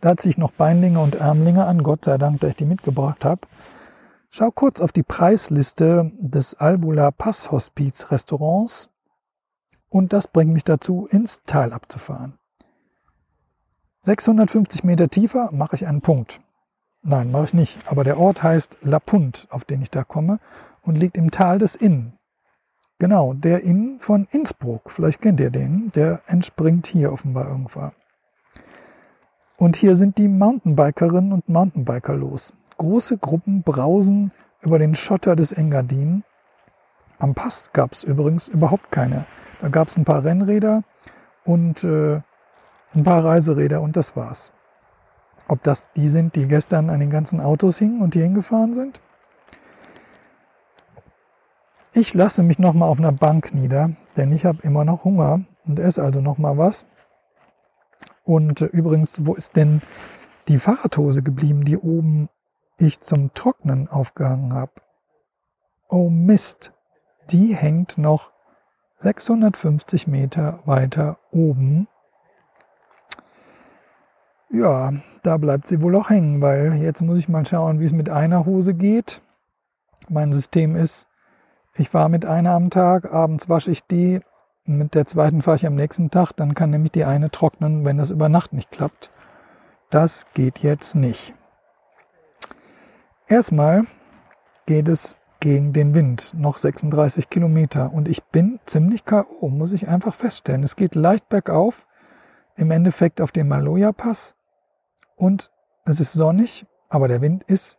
Da 0.00 0.16
ziehe 0.16 0.30
ich 0.30 0.38
noch 0.38 0.52
Beinlinge 0.52 1.00
und 1.00 1.14
Ärmlinge 1.14 1.64
an, 1.64 1.82
Gott 1.82 2.04
sei 2.04 2.18
Dank, 2.18 2.40
dass 2.40 2.50
ich 2.50 2.56
die 2.56 2.64
mitgebracht 2.64 3.24
habe. 3.24 3.42
Schau 4.30 4.50
kurz 4.50 4.80
auf 4.80 4.92
die 4.92 5.02
Preisliste 5.02 6.12
des 6.18 6.54
Albula 6.54 7.10
Pass 7.10 7.50
Hospiz 7.50 8.10
Restaurants 8.10 8.90
und 9.88 10.12
das 10.12 10.28
bringt 10.28 10.52
mich 10.52 10.64
dazu, 10.64 11.06
ins 11.10 11.42
Tal 11.44 11.72
abzufahren. 11.72 12.38
650 14.06 14.84
Meter 14.84 15.08
tiefer 15.08 15.50
mache 15.50 15.74
ich 15.74 15.84
einen 15.84 16.00
Punkt. 16.00 16.40
Nein, 17.02 17.32
mache 17.32 17.46
ich 17.46 17.54
nicht, 17.54 17.80
aber 17.86 18.04
der 18.04 18.18
Ort 18.18 18.40
heißt 18.40 18.78
La 18.82 19.00
Punt, 19.00 19.48
auf 19.50 19.64
den 19.64 19.82
ich 19.82 19.90
da 19.90 20.04
komme 20.04 20.38
und 20.82 20.96
liegt 20.96 21.16
im 21.16 21.32
Tal 21.32 21.58
des 21.58 21.74
Inn. 21.74 22.12
Genau, 23.00 23.34
der 23.34 23.64
Inn 23.64 23.96
von 23.98 24.28
Innsbruck. 24.30 24.92
Vielleicht 24.92 25.20
kennt 25.20 25.40
ihr 25.40 25.50
den. 25.50 25.88
Der 25.88 26.20
entspringt 26.28 26.86
hier 26.86 27.12
offenbar 27.12 27.48
irgendwann. 27.48 27.90
Und 29.58 29.74
hier 29.74 29.96
sind 29.96 30.18
die 30.18 30.28
Mountainbikerinnen 30.28 31.32
und 31.32 31.48
Mountainbiker 31.48 32.14
los. 32.14 32.54
Große 32.78 33.18
Gruppen 33.18 33.64
brausen 33.64 34.30
über 34.60 34.78
den 34.78 34.94
Schotter 34.94 35.34
des 35.34 35.50
Engadin. 35.50 36.22
Am 37.18 37.34
Pass 37.34 37.72
gab 37.72 37.90
es 37.90 38.04
übrigens 38.04 38.46
überhaupt 38.46 38.92
keine. 38.92 39.24
Da 39.60 39.68
gab 39.68 39.88
es 39.88 39.96
ein 39.96 40.04
paar 40.04 40.24
Rennräder 40.24 40.84
und 41.44 41.82
äh, 41.82 42.20
ein 42.94 43.04
paar 43.04 43.24
Reiseräder 43.24 43.80
und 43.80 43.96
das 43.96 44.16
war's. 44.16 44.52
Ob 45.48 45.62
das 45.62 45.88
die 45.94 46.08
sind, 46.08 46.36
die 46.36 46.46
gestern 46.46 46.90
an 46.90 47.00
den 47.00 47.10
ganzen 47.10 47.40
Autos 47.40 47.78
hingen 47.78 48.02
und 48.02 48.14
hier 48.14 48.24
hingefahren 48.24 48.74
sind? 48.74 49.00
Ich 51.92 52.12
lasse 52.12 52.42
mich 52.42 52.58
noch 52.58 52.74
mal 52.74 52.86
auf 52.86 52.98
einer 52.98 53.12
Bank 53.12 53.54
nieder, 53.54 53.90
denn 54.16 54.32
ich 54.32 54.44
habe 54.44 54.62
immer 54.62 54.84
noch 54.84 55.04
Hunger 55.04 55.40
und 55.64 55.78
esse 55.78 56.02
also 56.02 56.20
noch 56.20 56.36
mal 56.36 56.58
was. 56.58 56.86
Und 58.24 58.60
äh, 58.60 58.66
übrigens, 58.66 59.24
wo 59.24 59.34
ist 59.34 59.56
denn 59.56 59.80
die 60.48 60.58
Fahrradhose 60.58 61.22
geblieben, 61.22 61.64
die 61.64 61.78
oben 61.78 62.28
ich 62.76 63.00
zum 63.00 63.32
Trocknen 63.32 63.88
aufgehangen 63.88 64.52
habe? 64.52 64.72
Oh 65.88 66.10
Mist, 66.10 66.72
die 67.30 67.54
hängt 67.54 67.96
noch 67.96 68.32
650 68.98 70.06
Meter 70.06 70.60
weiter 70.64 71.18
oben. 71.30 71.88
Ja, 74.50 74.92
da 75.22 75.36
bleibt 75.38 75.66
sie 75.66 75.82
wohl 75.82 75.96
auch 75.96 76.08
hängen, 76.08 76.40
weil 76.40 76.74
jetzt 76.76 77.02
muss 77.02 77.18
ich 77.18 77.28
mal 77.28 77.44
schauen, 77.44 77.80
wie 77.80 77.84
es 77.84 77.92
mit 77.92 78.08
einer 78.08 78.46
Hose 78.46 78.74
geht. 78.74 79.20
Mein 80.08 80.32
System 80.32 80.76
ist, 80.76 81.08
ich 81.74 81.90
fahre 81.90 82.08
mit 82.08 82.24
einer 82.24 82.52
am 82.52 82.70
Tag, 82.70 83.12
abends 83.12 83.48
wasche 83.48 83.70
ich 83.70 83.84
die, 83.86 84.20
mit 84.64 84.94
der 84.94 85.06
zweiten 85.06 85.42
fahre 85.42 85.56
ich 85.56 85.66
am 85.66 85.74
nächsten 85.74 86.10
Tag, 86.10 86.32
dann 86.32 86.54
kann 86.54 86.70
nämlich 86.70 86.92
die 86.92 87.04
eine 87.04 87.30
trocknen, 87.30 87.84
wenn 87.84 87.98
das 87.98 88.10
über 88.10 88.28
Nacht 88.28 88.52
nicht 88.52 88.70
klappt. 88.70 89.10
Das 89.90 90.26
geht 90.34 90.60
jetzt 90.60 90.94
nicht. 90.94 91.34
Erstmal 93.28 93.84
geht 94.66 94.88
es 94.88 95.16
gegen 95.40 95.72
den 95.72 95.94
Wind, 95.94 96.32
noch 96.36 96.58
36 96.58 97.30
Kilometer. 97.30 97.92
Und 97.92 98.08
ich 98.08 98.24
bin 98.24 98.58
ziemlich 98.66 99.04
K.O., 99.04 99.48
muss 99.48 99.72
ich 99.72 99.88
einfach 99.88 100.14
feststellen. 100.14 100.62
Es 100.62 100.76
geht 100.76 100.94
leicht 100.94 101.28
bergauf, 101.28 101.86
im 102.56 102.70
Endeffekt 102.70 103.20
auf 103.20 103.32
dem 103.32 103.48
Maloja-Pass. 103.48 104.34
Und 105.14 105.50
es 105.84 106.00
ist 106.00 106.12
sonnig, 106.12 106.66
aber 106.88 107.08
der 107.08 107.20
Wind 107.20 107.44
ist 107.44 107.78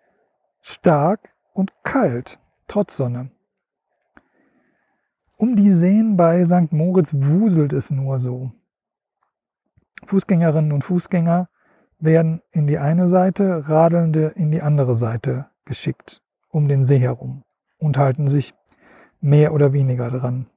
stark 0.62 1.36
und 1.54 1.74
kalt, 1.84 2.40
trotz 2.68 2.98
Sonne. 2.98 3.32
Um 5.38 5.56
die 5.56 5.72
Seen 5.72 6.18
bei 6.18 6.44
St. 6.44 6.72
Moritz 6.72 7.14
wuselt 7.14 7.74
es 7.74 7.92
nur 7.92 8.18
so. 8.18 8.52
Fußgängerinnen 10.06 10.72
und 10.72 10.84
Fußgänger 10.84 11.50
werden 12.00 12.42
in 12.52 12.68
die 12.68 12.78
eine 12.78 13.08
Seite, 13.08 13.70
Radelnde 13.70 14.34
in 14.36 14.52
die 14.52 14.62
andere 14.62 14.96
Seite 14.96 15.48
geschickt, 15.66 16.22
um 16.50 16.68
den 16.68 16.84
See 16.84 17.00
herum 17.00 17.44
und 17.78 17.98
halten 17.98 18.28
sich 18.28 18.54
mehr 19.20 19.54
oder 19.54 19.74
weniger 19.74 20.10
dran. 20.10 20.48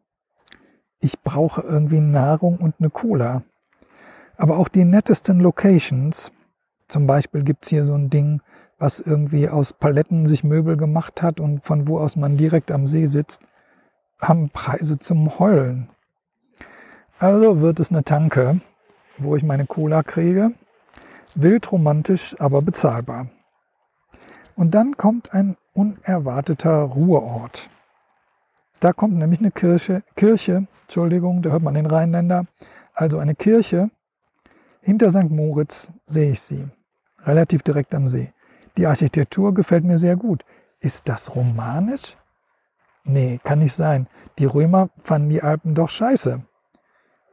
Ich 0.98 1.20
brauche 1.20 1.62
irgendwie 1.62 2.00
Nahrung 2.00 2.58
und 2.58 2.76
eine 2.78 2.90
Cola. 2.90 3.42
Aber 4.40 4.56
auch 4.56 4.68
die 4.68 4.86
nettesten 4.86 5.38
Locations, 5.38 6.32
zum 6.88 7.06
Beispiel 7.06 7.42
gibt's 7.42 7.68
hier 7.68 7.84
so 7.84 7.92
ein 7.92 8.08
Ding, 8.08 8.40
was 8.78 8.98
irgendwie 8.98 9.50
aus 9.50 9.74
Paletten 9.74 10.26
sich 10.26 10.44
Möbel 10.44 10.78
gemacht 10.78 11.20
hat 11.20 11.40
und 11.40 11.62
von 11.62 11.86
wo 11.86 11.98
aus 11.98 12.16
man 12.16 12.38
direkt 12.38 12.72
am 12.72 12.86
See 12.86 13.04
sitzt, 13.04 13.42
haben 14.18 14.48
Preise 14.48 14.98
zum 14.98 15.38
Heulen. 15.38 15.88
Also 17.18 17.60
wird 17.60 17.80
es 17.80 17.90
eine 17.90 18.02
Tanke, 18.02 18.62
wo 19.18 19.36
ich 19.36 19.42
meine 19.42 19.66
Cola 19.66 20.02
kriege. 20.02 20.52
Wild 21.34 21.70
romantisch, 21.70 22.34
aber 22.38 22.62
bezahlbar. 22.62 23.26
Und 24.56 24.74
dann 24.74 24.96
kommt 24.96 25.34
ein 25.34 25.58
unerwarteter 25.74 26.80
Ruheort. 26.80 27.68
Da 28.80 28.94
kommt 28.94 29.16
nämlich 29.16 29.40
eine 29.40 29.50
Kirche, 29.50 30.02
Kirche, 30.16 30.66
Entschuldigung, 30.84 31.42
da 31.42 31.50
hört 31.50 31.62
man 31.62 31.74
den 31.74 31.84
Rheinländer, 31.84 32.46
also 32.94 33.18
eine 33.18 33.34
Kirche. 33.34 33.90
Hinter 34.82 35.10
St. 35.10 35.30
Moritz 35.30 35.92
sehe 36.06 36.30
ich 36.30 36.40
sie, 36.40 36.66
relativ 37.24 37.62
direkt 37.62 37.94
am 37.94 38.08
See. 38.08 38.32
Die 38.76 38.86
Architektur 38.86 39.52
gefällt 39.52 39.84
mir 39.84 39.98
sehr 39.98 40.16
gut. 40.16 40.44
Ist 40.80 41.08
das 41.08 41.34
romanisch? 41.34 42.16
Nee, 43.04 43.38
kann 43.42 43.58
nicht 43.58 43.74
sein. 43.74 44.06
Die 44.38 44.46
Römer 44.46 44.90
fanden 45.02 45.28
die 45.28 45.42
Alpen 45.42 45.74
doch 45.74 45.90
scheiße. 45.90 46.42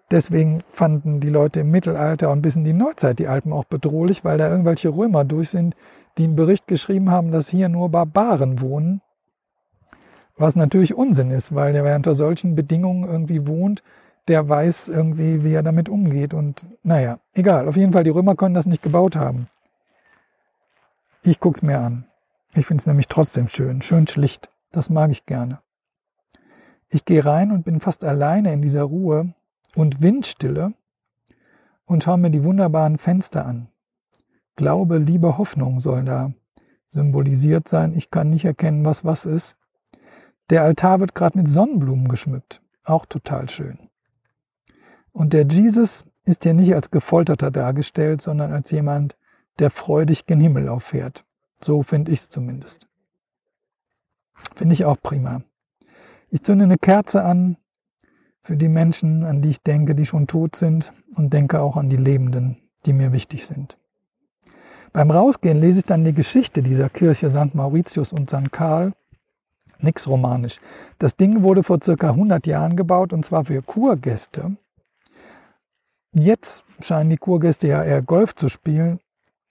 Deswegen 0.10 0.64
fanden 0.68 1.20
die 1.20 1.30
Leute 1.30 1.62
im 1.62 1.72
Mittelalter 1.72 2.32
und 2.32 2.42
bis 2.42 2.56
in 2.56 2.64
die 2.64 2.74
Neuzeit 2.74 3.20
die 3.20 3.28
Alpen 3.28 3.52
auch 3.52 3.66
bedrohlich, 3.66 4.24
weil 4.24 4.38
da 4.38 4.50
irgendwelche 4.50 4.90
Römer 4.90 5.26
durch 5.26 5.50
sind, 5.50 5.76
die 6.18 6.24
einen 6.24 6.36
Bericht 6.36 6.68
geschrieben 6.68 7.12
haben, 7.12 7.32
dass 7.32 7.50
hier 7.50 7.68
nur 7.70 7.90
Barbaren 7.90 8.62
wohnen. 8.62 9.02
Was 10.38 10.56
natürlich 10.56 10.94
Unsinn 10.94 11.32
ist, 11.32 11.56
weil 11.56 11.74
wer 11.74 11.96
unter 11.96 12.16
solchen 12.16 12.56
Bedingungen 12.56 13.04
irgendwie 13.04 13.48
wohnt, 13.48 13.84
der 14.28 14.48
weiß 14.48 14.90
irgendwie, 14.90 15.44
wie 15.44 15.54
er 15.54 15.64
damit 15.64 15.90
umgeht. 15.90 16.34
Und 16.34 16.66
naja, 16.84 17.20
egal. 17.34 17.68
Auf 17.68 17.76
jeden 17.76 17.94
Fall, 17.94 18.04
die 18.04 18.10
Römer 18.10 18.36
können 18.36 18.56
das 18.56 18.66
nicht 18.66 18.84
gebaut 18.84 19.16
haben. 19.16 19.48
Ich 21.24 21.40
guck's 21.40 21.62
mir 21.62 21.80
an. 21.80 22.06
Ich 22.56 22.66
finde 22.66 22.82
es 22.82 22.88
nämlich 22.88 23.08
trotzdem 23.08 23.50
schön, 23.50 23.82
schön 23.82 24.08
schlicht. 24.08 24.50
Das 24.72 24.90
mag 24.90 25.12
ich 25.12 25.26
gerne. 25.26 25.60
Ich 26.90 27.06
gehe 27.06 27.26
rein 27.26 27.52
und 27.52 27.66
bin 27.66 27.82
fast 27.82 28.04
alleine 28.04 28.54
in 28.54 28.62
dieser 28.62 28.84
Ruhe 28.84 29.34
und 29.76 30.02
Windstille 30.02 30.74
und 31.86 32.04
schaue 32.04 32.18
mir 32.18 32.32
die 32.32 32.44
wunderbaren 32.44 32.98
Fenster 32.98 33.46
an. 33.46 33.70
Glaube, 34.56 34.98
Liebe, 34.98 35.38
Hoffnung 35.38 35.80
sollen 35.80 36.06
da 36.06 36.32
symbolisiert 36.90 37.68
sein. 37.68 37.94
Ich 37.94 38.10
kann 38.12 38.30
nicht 38.30 38.46
erkennen, 38.46 38.86
was 38.86 39.06
was 39.06 39.26
ist. 39.26 39.58
Der 40.50 40.64
Altar 40.64 41.00
wird 41.00 41.16
gerade 41.16 41.38
mit 41.38 41.48
Sonnenblumen 41.48 42.08
geschmückt. 42.08 42.62
Auch 42.84 43.06
total 43.06 43.50
schön. 43.50 43.87
Und 45.18 45.34
der 45.34 45.48
Jesus 45.48 46.06
ist 46.26 46.44
hier 46.44 46.54
nicht 46.54 46.76
als 46.76 46.92
Gefolterter 46.92 47.50
dargestellt, 47.50 48.22
sondern 48.22 48.54
als 48.54 48.70
jemand, 48.70 49.18
der 49.58 49.72
freudig 49.72 50.28
gen 50.28 50.40
Himmel 50.40 50.70
auffährt. 50.70 51.26
So 51.60 51.82
finde 51.82 52.12
ich 52.12 52.20
es 52.20 52.30
zumindest. 52.30 52.88
Finde 54.54 54.74
ich 54.74 54.86
auch 54.86 54.98
prima. 55.02 55.42
Ich 56.30 56.44
zünde 56.44 56.66
eine 56.66 56.78
Kerze 56.78 57.24
an 57.24 57.58
für 58.44 58.58
die 58.58 58.68
Menschen, 58.68 59.24
an 59.24 59.42
die 59.42 59.50
ich 59.50 59.64
denke, 59.64 59.96
die 59.96 60.06
schon 60.06 60.28
tot 60.28 60.56
sind 60.56 60.94
und 61.16 61.34
denke 61.34 61.62
auch 61.62 61.78
an 61.78 61.90
die 61.90 61.98
Lebenden, 61.98 62.58
die 62.86 62.94
mir 62.94 63.12
wichtig 63.12 63.48
sind. 63.48 63.76
Beim 64.94 65.10
Rausgehen 65.10 65.60
lese 65.60 65.80
ich 65.80 65.86
dann 65.86 66.04
die 66.04 66.14
Geschichte 66.14 66.62
dieser 66.62 66.90
Kirche 66.90 67.32
St. 67.32 67.56
Mauritius 67.56 68.14
und 68.14 68.30
St. 68.30 68.52
Karl. 68.52 68.94
Nix 69.80 70.08
romanisch. 70.08 70.60
Das 71.00 71.16
Ding 71.16 71.42
wurde 71.42 71.64
vor 71.64 71.80
circa 71.84 72.12
100 72.12 72.46
Jahren 72.46 72.76
gebaut 72.76 73.14
und 73.14 73.26
zwar 73.26 73.46
für 73.46 73.64
Kurgäste. 73.64 74.58
Jetzt 76.14 76.64
scheinen 76.80 77.10
die 77.10 77.18
Kurgäste 77.18 77.68
ja 77.68 77.84
eher 77.84 78.02
Golf 78.02 78.36
zu 78.36 78.50
spielen 78.50 79.00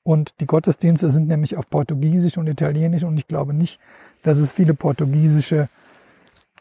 und 0.02 0.40
die 0.40 0.46
Gottesdienste 0.46 1.10
sind 1.10 1.28
nämlich 1.28 1.56
auf 1.56 1.68
Portugiesisch 1.68 2.38
und 2.38 2.46
Italienisch 2.46 3.04
und 3.04 3.16
ich 3.16 3.26
glaube 3.26 3.52
nicht, 3.52 3.80
dass 4.22 4.38
es 4.38 4.52
viele 4.52 4.74
portugiesische, 4.74 5.68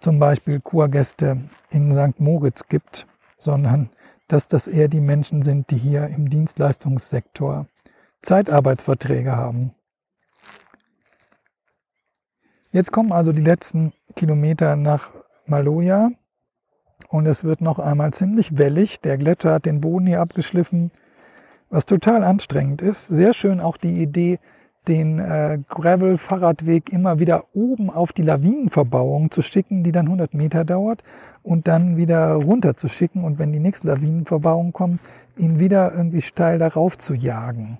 zum 0.02 0.20
Beispiel 0.20 0.60
Kurgäste 0.60 1.42
in 1.70 1.92
St. 1.92 2.20
Moritz 2.20 2.68
gibt, 2.68 3.08
sondern 3.38 3.90
dass 4.28 4.48
das 4.48 4.68
eher 4.68 4.88
die 4.88 5.02
Menschen 5.02 5.44
sind, 5.44 5.72
die 5.72 5.78
hier 5.78 6.08
im 6.08 6.30
Dienstleistungssektor 6.30 7.68
Zeitarbeitsverträge 8.22 9.36
haben. 9.36 9.74
Jetzt 12.72 12.92
kommen 12.92 13.12
also 13.12 13.32
die 13.32 13.44
letzten 13.44 13.94
Kilometer 14.16 14.76
nach 14.76 15.12
Maloja 15.46 16.10
und 17.10 17.26
es 17.26 17.44
wird 17.44 17.62
noch 17.62 17.80
einmal 17.80 18.14
ziemlich 18.14 18.58
wellig. 18.58 19.00
Der 19.02 19.18
Gletscher 19.18 19.54
hat 19.54 19.66
den 19.66 19.82
Boden 19.82 20.08
hier 20.08 20.22
abgeschliffen, 20.22 20.92
was 21.70 21.86
total 21.86 22.24
anstrengend 22.24 22.82
ist. 22.82 23.08
Sehr 23.08 23.34
schön 23.34 23.60
auch 23.60 23.78
die 23.78 24.02
Idee, 24.02 24.40
den 24.88 25.20
äh, 25.20 25.60
Gravel-Fahrradweg 25.68 26.92
immer 26.92 27.20
wieder 27.20 27.46
oben 27.54 27.90
auf 27.90 28.14
die 28.14 28.22
Lawinenverbauung 28.22 29.32
zu 29.32 29.42
schicken, 29.42 29.84
die 29.84 29.92
dann 29.92 30.06
100 30.06 30.34
Meter 30.34 30.64
dauert 30.64 31.04
und 31.44 31.68
dann 31.68 31.98
wieder 31.98 32.34
runter 32.34 32.78
zu 32.78 32.88
schicken 32.88 33.24
und 33.24 33.40
wenn 33.40 33.52
die 33.52 33.60
nächste 33.60 33.88
Lawinenverbauung 33.88 34.74
kommt, 34.74 35.00
ihn 35.38 35.60
wieder 35.60 35.94
irgendwie 35.94 36.22
steil 36.22 36.60
darauf 36.60 36.98
zu 36.98 37.14
jagen. 37.14 37.78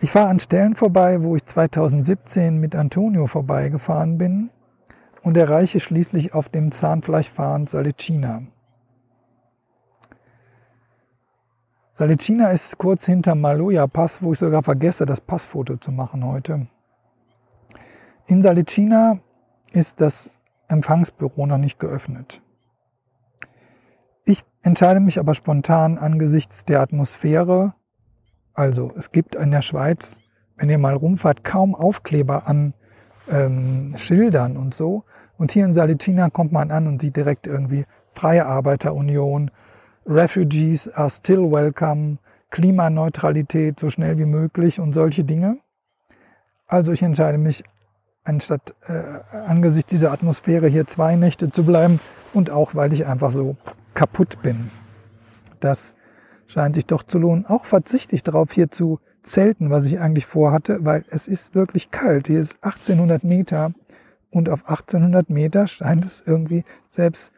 Ich 0.00 0.10
fahre 0.10 0.28
an 0.28 0.38
Stellen 0.38 0.74
vorbei, 0.74 1.22
wo 1.22 1.36
ich 1.36 1.44
2017 1.46 2.58
mit 2.58 2.74
Antonio 2.74 3.26
vorbeigefahren 3.26 4.18
bin 4.18 4.50
und 5.24 5.36
erreiche 5.36 5.80
schließlich 5.80 6.34
auf 6.34 6.48
dem 6.48 6.70
Zahnfleischfahren 6.70 7.66
Salicina. 7.66 8.42
Salicina 11.94 12.50
ist 12.50 12.78
kurz 12.78 13.06
hinter 13.06 13.34
Maloja 13.34 13.88
Pass, 13.88 14.22
wo 14.22 14.32
ich 14.32 14.38
sogar 14.38 14.62
vergesse, 14.62 15.04
das 15.04 15.20
Passfoto 15.20 15.76
zu 15.76 15.90
machen 15.90 16.24
heute. 16.24 16.68
In 18.26 18.40
Salicina 18.40 19.18
ist 19.72 20.00
das 20.00 20.30
Empfangsbüro 20.68 21.46
noch 21.46 21.58
nicht 21.58 21.80
geöffnet. 21.80 22.40
Ich 24.24 24.44
entscheide 24.62 25.00
mich 25.00 25.18
aber 25.18 25.34
spontan 25.34 25.98
angesichts 25.98 26.64
der 26.64 26.80
Atmosphäre 26.80 27.74
also 28.54 28.92
es 28.96 29.10
gibt 29.10 29.34
in 29.34 29.50
der 29.50 29.62
Schweiz, 29.62 30.20
wenn 30.56 30.70
ihr 30.70 30.78
mal 30.78 30.94
rumfahrt, 30.94 31.42
kaum 31.42 31.74
Aufkleber 31.74 32.46
an 32.46 32.72
ähm, 33.30 33.94
Schildern 33.96 34.56
und 34.56 34.74
so. 34.74 35.04
Und 35.36 35.52
hier 35.52 35.64
in 35.64 35.72
Salicina 35.72 36.30
kommt 36.30 36.52
man 36.52 36.70
an 36.70 36.86
und 36.86 37.00
sieht 37.00 37.16
direkt 37.16 37.46
irgendwie 37.46 37.84
Freie 38.12 38.46
Arbeiterunion, 38.46 39.50
Refugees 40.06 40.88
are 40.88 41.10
still 41.10 41.50
welcome, 41.50 42.18
Klimaneutralität 42.50 43.80
so 43.80 43.90
schnell 43.90 44.18
wie 44.18 44.26
möglich 44.26 44.78
und 44.78 44.92
solche 44.92 45.24
Dinge. 45.24 45.58
Also 46.66 46.92
ich 46.92 47.02
entscheide 47.02 47.38
mich, 47.38 47.64
anstatt 48.22 48.74
äh, 48.86 49.36
angesichts 49.46 49.90
dieser 49.90 50.12
Atmosphäre 50.12 50.68
hier 50.68 50.86
zwei 50.86 51.16
Nächte 51.16 51.50
zu 51.50 51.64
bleiben, 51.64 52.00
und 52.34 52.50
auch 52.50 52.74
weil 52.74 52.92
ich 52.92 53.06
einfach 53.06 53.30
so 53.30 53.56
kaputt 53.94 54.42
bin. 54.42 54.70
Das 55.60 55.94
scheint 56.46 56.74
sich 56.74 56.86
doch 56.86 57.02
zu 57.02 57.18
lohnen. 57.18 57.46
Auch 57.46 57.64
verzichte 57.64 58.14
ich 58.14 58.22
darauf, 58.22 58.52
hier 58.52 58.70
zu 58.70 58.98
zelten, 59.24 59.70
was 59.70 59.86
ich 59.86 59.98
eigentlich 59.98 60.26
vorhatte, 60.26 60.84
weil 60.84 61.04
es 61.08 61.26
ist 61.26 61.54
wirklich 61.54 61.90
kalt. 61.90 62.28
Hier 62.28 62.40
ist 62.40 62.58
1800 62.62 63.24
Meter 63.24 63.72
und 64.30 64.48
auf 64.48 64.68
1800 64.68 65.30
Meter 65.30 65.66
scheint 65.66 66.04
es 66.04 66.22
irgendwie 66.24 66.64
selbst 66.88 67.32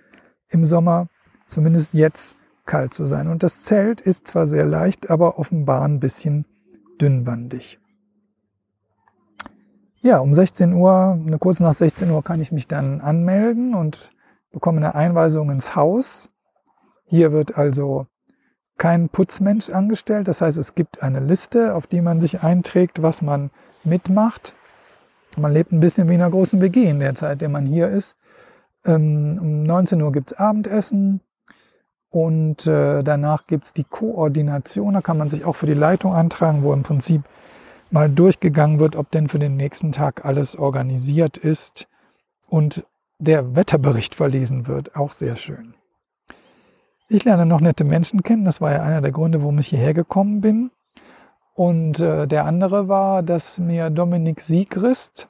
im 0.49 0.65
Sommer, 0.65 1.09
zumindest 1.47 1.95
jetzt, 1.95 2.37
kalt 2.67 2.93
zu 2.93 3.07
sein. 3.07 3.29
Und 3.29 3.43
das 3.45 3.63
Zelt 3.63 4.01
ist 4.01 4.27
zwar 4.27 4.47
sehr 4.49 4.67
leicht, 4.67 5.09
aber 5.09 5.39
offenbar 5.39 5.85
ein 5.85 6.01
bisschen 6.01 6.47
dünnwandig. 7.01 7.79
Ja, 10.01 10.19
um 10.19 10.35
16 10.35 10.73
Uhr, 10.73 11.19
eine 11.25 11.39
kurz 11.39 11.61
nach 11.61 11.73
16 11.73 12.11
Uhr 12.11 12.23
kann 12.23 12.41
ich 12.41 12.53
mich 12.53 12.69
dann 12.69 13.01
anmelden 13.01 13.75
und 13.75 14.11
bekomme 14.51 14.79
eine 14.79 14.95
Einweisung 14.95 15.51
ins 15.51 15.75
Haus. 15.77 16.31
Hier 17.05 17.33
wird 17.33 17.57
also 17.57 18.07
kein 18.79 19.09
Putzmensch 19.09 19.71
angestellt. 19.71 20.29
Das 20.29 20.41
heißt, 20.41 20.59
es 20.59 20.75
gibt 20.75 21.03
eine 21.03 21.21
Liste, 21.21 21.75
auf 21.75 21.87
die 21.87 22.01
man 22.01 22.21
sich 22.21 22.43
einträgt, 22.43 23.03
was 23.03 23.23
man 23.23 23.51
mitmacht. 23.85 24.55
Man 25.39 25.53
lebt 25.53 25.73
ein 25.73 25.81
bisschen 25.81 26.09
wie 26.09 26.15
in 26.15 26.21
einer 26.21 26.31
großen 26.31 26.61
WG 26.61 26.89
in 26.89 26.99
der 26.99 27.15
Zeit, 27.15 27.35
in 27.35 27.39
der 27.39 27.49
man 27.51 27.67
hier 27.67 27.89
ist. 27.89 28.17
Ähm, 28.85 29.39
um 29.41 29.63
19 29.65 30.01
Uhr 30.01 30.13
gibt's 30.13 30.33
Abendessen 30.33 31.21
und 32.11 32.67
äh, 32.67 33.03
danach 33.03 33.47
gibt's 33.47 33.73
die 33.75 33.85
Koordination. 33.85 34.95
Da 34.95 35.01
kann 35.01 35.19
man 35.19 35.29
sich 35.29 35.45
auch 35.45 35.57
für 35.57 35.67
die 35.67 35.75
Leitung 35.75 36.15
antragen, 36.15 36.63
wo 36.63 36.73
im 36.73 36.83
Prinzip 36.83 37.23
mal 37.91 38.09
durchgegangen 38.09 38.79
wird, 38.79 38.97
ob 38.97 39.11
denn 39.11 39.29
für 39.29 39.39
den 39.39 39.57
nächsten 39.57 39.93
Tag 39.93 40.25
alles 40.25 40.57
organisiert 40.57 41.37
ist 41.37 41.89
und 42.47 42.85
der 43.19 43.57
Wetterbericht 43.57 44.15
verlesen 44.15 44.67
wird. 44.67 44.97
Auch 44.97 45.13
sehr 45.13 45.37
schön. 45.37 45.76
Ich 47.09 47.25
lerne 47.25 47.47
noch 47.47 47.61
nette 47.61 47.85
Menschen 47.85 48.23
kennen. 48.25 48.45
Das 48.45 48.61
war 48.61 48.73
ja 48.73 48.83
einer 48.83 49.01
der 49.01 49.13
Gründe, 49.13 49.41
warum 49.41 49.59
ich 49.59 49.69
hierher 49.69 49.95
gekommen 49.95 50.41
bin. 50.41 50.73
Und 51.55 52.01
äh, 52.01 52.27
der 52.27 52.45
andere 52.45 52.89
war, 52.89 53.23
dass 53.23 53.61
mir 53.61 53.91
Dominik 53.91 54.41
Siegrist 54.41 55.29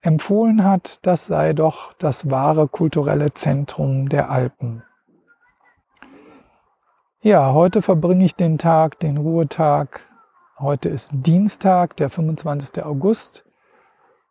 empfohlen 0.00 0.64
hat, 0.64 1.04
das 1.06 1.26
sei 1.26 1.52
doch 1.52 1.92
das 1.92 2.30
wahre 2.30 2.66
kulturelle 2.66 3.34
Zentrum 3.34 4.08
der 4.08 4.30
Alpen. 4.30 4.82
Ja, 7.20 7.52
heute 7.52 7.82
verbringe 7.82 8.24
ich 8.24 8.34
den 8.34 8.56
Tag, 8.56 8.98
den 9.00 9.18
Ruhetag. 9.18 10.08
Heute 10.58 10.88
ist 10.88 11.10
Dienstag, 11.12 11.96
der 11.96 12.08
25. 12.08 12.82
August, 12.82 13.44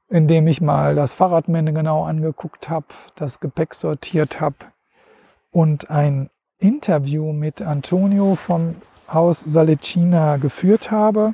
in 0.10 0.28
dem 0.28 0.48
ich 0.48 0.60
mal 0.60 0.96
das 0.96 1.14
Fahrradmänner 1.14 1.72
genau 1.72 2.04
angeguckt 2.04 2.68
habe, 2.68 2.88
das 3.16 3.40
Gepäck 3.40 3.76
sortiert 3.76 4.42
habe 4.42 4.58
und 5.52 5.92
ein 5.92 6.32
Interview 6.60 7.32
mit 7.32 7.62
Antonio 7.62 8.36
vom 8.36 8.76
Haus 9.08 9.40
Salicina 9.40 10.38
geführt 10.38 10.92
habe, 10.92 11.34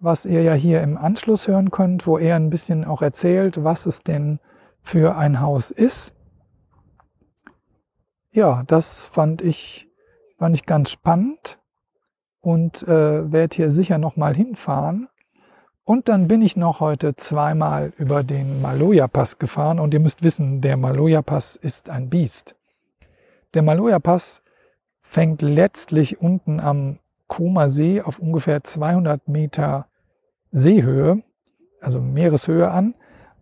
was 0.00 0.24
ihr 0.24 0.42
ja 0.42 0.54
hier 0.54 0.80
im 0.82 0.96
Anschluss 0.96 1.48
hören 1.48 1.70
könnt, 1.70 2.06
wo 2.06 2.18
er 2.18 2.36
ein 2.36 2.48
bisschen 2.48 2.84
auch 2.84 3.02
erzählt, 3.02 3.62
was 3.62 3.84
es 3.84 4.02
denn 4.02 4.40
für 4.80 5.16
ein 5.16 5.40
Haus 5.40 5.70
ist. 5.70 6.14
Ja, 8.30 8.62
das 8.66 9.04
fand 9.04 9.42
ich, 9.42 9.88
fand 10.38 10.56
ich 10.56 10.64
ganz 10.64 10.90
spannend 10.90 11.60
und 12.40 12.82
äh, 12.84 13.30
werde 13.30 13.54
hier 13.54 13.70
sicher 13.70 13.98
nochmal 13.98 14.34
hinfahren. 14.34 15.08
Und 15.84 16.08
dann 16.08 16.28
bin 16.28 16.42
ich 16.42 16.56
noch 16.56 16.80
heute 16.80 17.16
zweimal 17.16 17.92
über 17.96 18.22
den 18.22 18.62
Maloja-Pass 18.62 19.38
gefahren 19.38 19.78
und 19.78 19.92
ihr 19.92 20.00
müsst 20.00 20.22
wissen, 20.22 20.60
der 20.60 20.76
Maloja-Pass 20.76 21.56
ist 21.56 21.90
ein 21.90 22.08
Biest. 22.08 22.57
Der 23.54 23.62
Maloja-Pass 23.62 24.42
fängt 25.00 25.40
letztlich 25.40 26.20
unten 26.20 26.60
am 26.60 26.98
Koma 27.28 27.68
See 27.68 28.00
auf 28.02 28.18
ungefähr 28.18 28.62
200 28.62 29.28
Meter 29.28 29.86
Seehöhe, 30.50 31.22
also 31.80 32.00
Meereshöhe 32.00 32.70
an 32.70 32.94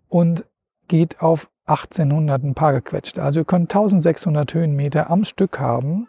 und 0.09 0.45
geht 0.89 1.21
auf 1.21 1.51
1800 1.67 2.45
ein 2.45 2.55
paar 2.55 2.73
gequetscht. 2.73 3.19
Also 3.19 3.41
ihr 3.41 3.45
könnt 3.45 3.75
1600 3.75 4.55
Höhenmeter 4.55 5.11
am 5.11 5.25
Stück 5.25 5.59
haben. 5.59 6.09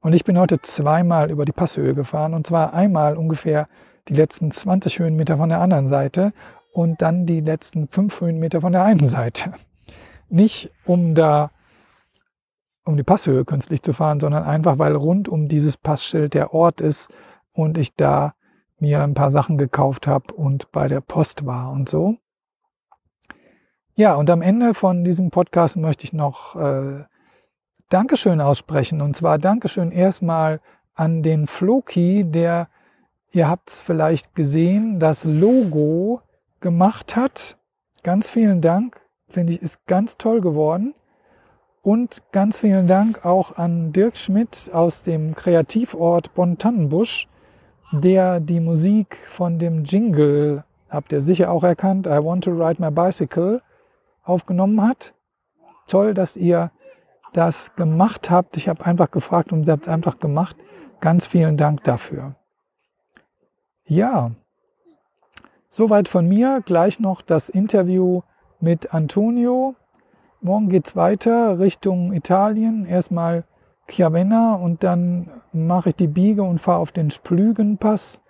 Und 0.00 0.12
ich 0.12 0.24
bin 0.24 0.38
heute 0.38 0.60
zweimal 0.60 1.30
über 1.30 1.44
die 1.44 1.52
Passhöhe 1.52 1.94
gefahren 1.94 2.34
und 2.34 2.46
zwar 2.46 2.72
einmal 2.72 3.16
ungefähr 3.16 3.68
die 4.08 4.14
letzten 4.14 4.52
20 4.52 5.00
Höhenmeter 5.00 5.38
von 5.38 5.48
der 5.48 5.60
anderen 5.60 5.88
Seite 5.88 6.32
und 6.72 7.02
dann 7.02 7.26
die 7.26 7.40
letzten 7.40 7.88
5 7.88 8.20
Höhenmeter 8.20 8.60
von 8.60 8.72
der 8.72 8.84
einen 8.84 9.06
Seite. 9.06 9.54
Nicht 10.28 10.70
um 10.84 11.16
da 11.16 11.50
um 12.88 12.96
die 12.96 13.02
Passhöhe 13.02 13.44
künstlich 13.44 13.82
zu 13.82 13.92
fahren, 13.92 14.18
sondern 14.18 14.44
einfach, 14.44 14.78
weil 14.78 14.96
rund 14.96 15.28
um 15.28 15.46
dieses 15.46 15.76
Passschild 15.76 16.32
der 16.32 16.54
Ort 16.54 16.80
ist 16.80 17.12
und 17.52 17.76
ich 17.76 17.94
da 17.94 18.32
mir 18.78 19.02
ein 19.02 19.12
paar 19.12 19.30
Sachen 19.30 19.58
gekauft 19.58 20.06
habe 20.06 20.32
und 20.32 20.72
bei 20.72 20.88
der 20.88 21.02
Post 21.02 21.44
war 21.44 21.70
und 21.70 21.90
so. 21.90 22.16
Ja, 23.94 24.14
und 24.14 24.30
am 24.30 24.40
Ende 24.40 24.72
von 24.72 25.04
diesem 25.04 25.30
Podcast 25.30 25.76
möchte 25.76 26.04
ich 26.04 26.14
noch 26.14 26.56
äh, 26.56 27.04
Dankeschön 27.90 28.40
aussprechen. 28.40 29.02
Und 29.02 29.16
zwar 29.16 29.38
Dankeschön 29.38 29.90
erstmal 29.90 30.60
an 30.94 31.22
den 31.22 31.46
Floki, 31.46 32.24
der, 32.24 32.68
ihr 33.32 33.50
habt 33.50 33.68
es 33.68 33.82
vielleicht 33.82 34.34
gesehen, 34.34 34.98
das 34.98 35.24
Logo 35.24 36.22
gemacht 36.60 37.16
hat. 37.16 37.58
Ganz 38.02 38.30
vielen 38.30 38.62
Dank. 38.62 38.98
Finde 39.28 39.52
ich, 39.52 39.60
ist 39.60 39.84
ganz 39.86 40.16
toll 40.16 40.40
geworden. 40.40 40.94
Und 41.88 42.20
ganz 42.32 42.58
vielen 42.58 42.86
Dank 42.86 43.24
auch 43.24 43.56
an 43.56 43.94
Dirk 43.94 44.18
Schmidt 44.18 44.68
aus 44.74 45.04
dem 45.04 45.34
Kreativort 45.34 46.34
Bonn-Tannenbusch, 46.34 47.28
der 47.92 48.40
die 48.40 48.60
Musik 48.60 49.16
von 49.30 49.58
dem 49.58 49.84
Jingle, 49.84 50.64
habt 50.90 51.12
ihr 51.12 51.22
sicher 51.22 51.50
auch 51.50 51.64
erkannt, 51.64 52.06
I 52.06 52.22
Want 52.22 52.44
to 52.44 52.50
Ride 52.50 52.82
My 52.82 52.90
Bicycle, 52.90 53.62
aufgenommen 54.22 54.82
hat. 54.82 55.14
Toll, 55.86 56.12
dass 56.12 56.36
ihr 56.36 56.72
das 57.32 57.74
gemacht 57.74 58.28
habt. 58.28 58.58
Ich 58.58 58.68
habe 58.68 58.84
einfach 58.84 59.10
gefragt 59.10 59.50
und 59.50 59.66
ihr 59.66 59.72
habt 59.72 59.88
einfach 59.88 60.18
gemacht. 60.18 60.58
Ganz 61.00 61.26
vielen 61.26 61.56
Dank 61.56 61.84
dafür. 61.84 62.34
Ja, 63.86 64.32
soweit 65.70 66.08
von 66.08 66.28
mir. 66.28 66.60
Gleich 66.66 67.00
noch 67.00 67.22
das 67.22 67.48
Interview 67.48 68.20
mit 68.60 68.92
Antonio. 68.92 69.74
Morgen 70.40 70.68
geht's 70.68 70.94
weiter 70.94 71.58
Richtung 71.58 72.12
Italien. 72.12 72.84
Erstmal 72.84 73.44
Chiavenna 73.88 74.54
und 74.54 74.84
dann 74.84 75.30
mache 75.52 75.88
ich 75.88 75.96
die 75.96 76.06
Biege 76.06 76.44
und 76.44 76.60
fahre 76.60 76.80
auf 76.80 76.92
den 76.92 77.10
Splügenpass 77.10 78.22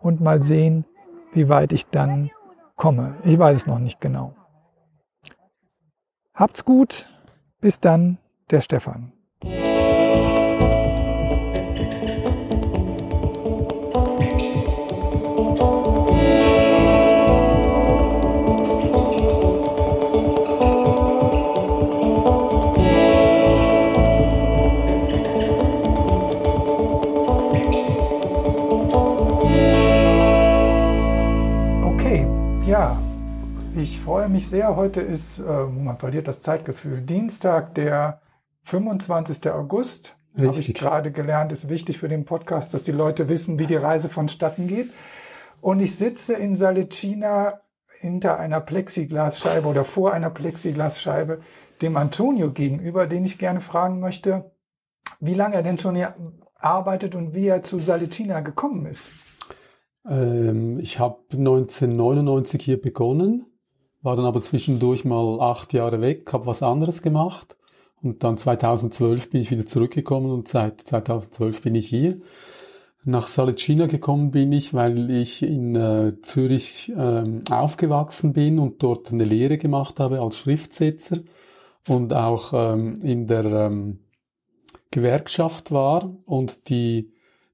und 0.00 0.20
mal 0.20 0.42
sehen, 0.42 0.84
wie 1.32 1.48
weit 1.48 1.72
ich 1.72 1.86
dann 1.88 2.30
komme. 2.76 3.16
Ich 3.24 3.36
weiß 3.36 3.56
es 3.56 3.66
noch 3.66 3.80
nicht 3.80 4.00
genau. 4.00 4.34
Habt's 6.34 6.64
gut. 6.64 7.08
Bis 7.60 7.80
dann, 7.80 8.18
der 8.50 8.60
Stefan. 8.60 9.15
Freue 34.16 34.30
mich 34.30 34.48
sehr. 34.48 34.76
Heute 34.76 35.02
ist, 35.02 35.40
äh, 35.40 35.42
man 35.66 35.98
verliert 35.98 36.26
das 36.26 36.40
Zeitgefühl, 36.40 37.02
Dienstag, 37.02 37.74
der 37.74 38.22
25. 38.62 39.50
August. 39.50 40.16
Habe 40.34 40.58
ich 40.58 40.72
gerade 40.72 41.12
gelernt, 41.12 41.52
ist 41.52 41.68
wichtig 41.68 41.98
für 41.98 42.08
den 42.08 42.24
Podcast, 42.24 42.72
dass 42.72 42.82
die 42.82 42.92
Leute 42.92 43.28
wissen, 43.28 43.58
wie 43.58 43.66
die 43.66 43.76
Reise 43.76 44.08
vonstatten 44.08 44.68
geht. 44.68 44.88
Und 45.60 45.80
ich 45.80 45.96
sitze 45.96 46.32
in 46.32 46.54
Salicina 46.54 47.60
hinter 48.00 48.38
einer 48.38 48.60
Plexiglasscheibe 48.60 49.68
oder 49.68 49.84
vor 49.84 50.14
einer 50.14 50.30
Plexiglasscheibe 50.30 51.42
dem 51.82 51.98
Antonio 51.98 52.52
gegenüber, 52.52 53.06
den 53.06 53.26
ich 53.26 53.36
gerne 53.38 53.60
fragen 53.60 54.00
möchte, 54.00 54.50
wie 55.20 55.34
lange 55.34 55.56
er 55.56 55.62
denn 55.62 55.76
schon 55.76 55.94
hier 55.94 56.14
arbeitet 56.54 57.14
und 57.14 57.34
wie 57.34 57.48
er 57.48 57.62
zu 57.62 57.80
Salicina 57.80 58.40
gekommen 58.40 58.86
ist. 58.86 59.10
Ähm, 60.08 60.78
ich 60.78 60.98
habe 60.98 61.18
1999 61.32 62.64
hier 62.64 62.80
begonnen 62.80 63.44
war 64.02 64.16
dann 64.16 64.24
aber 64.24 64.40
zwischendurch 64.40 65.04
mal 65.04 65.40
acht 65.40 65.72
Jahre 65.72 66.00
weg, 66.00 66.32
habe 66.32 66.46
was 66.46 66.62
anderes 66.62 67.02
gemacht 67.02 67.56
und 68.02 68.22
dann 68.22 68.38
2012 68.38 69.30
bin 69.30 69.40
ich 69.40 69.50
wieder 69.50 69.66
zurückgekommen 69.66 70.30
und 70.30 70.48
seit 70.48 70.82
2012 70.82 71.62
bin 71.62 71.74
ich 71.74 71.88
hier. 71.88 72.18
Nach 73.04 73.28
Salicina 73.28 73.86
gekommen 73.86 74.32
bin 74.32 74.50
ich, 74.50 74.74
weil 74.74 75.10
ich 75.10 75.42
in 75.42 75.76
äh, 75.76 76.14
Zürich 76.22 76.92
ähm, 76.96 77.42
aufgewachsen 77.48 78.32
bin 78.32 78.58
und 78.58 78.82
dort 78.82 79.12
eine 79.12 79.24
Lehre 79.24 79.58
gemacht 79.58 80.00
habe 80.00 80.20
als 80.20 80.36
Schriftsetzer. 80.36 81.18
und 81.88 82.12
auch 82.14 82.52
ähm, 82.52 82.96
in 83.02 83.26
der 83.26 83.44
ähm, 83.44 84.00
Gewerkschaft 84.90 85.70
war 85.72 86.16
und 86.24 86.68
die, 86.68 87.12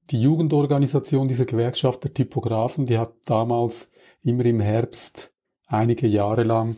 die 0.09 0.21
Jugendorganisation 0.21 1.27
dieser 1.27 1.45
Gewerkschaft 1.45 2.03
der 2.03 2.13
Typografen, 2.13 2.85
die 2.85 2.97
hat 2.97 3.13
damals 3.25 3.91
immer 4.23 4.45
im 4.45 4.59
Herbst 4.59 5.32
einige 5.73 6.07
Jahre 6.07 6.43
lang 6.43 6.75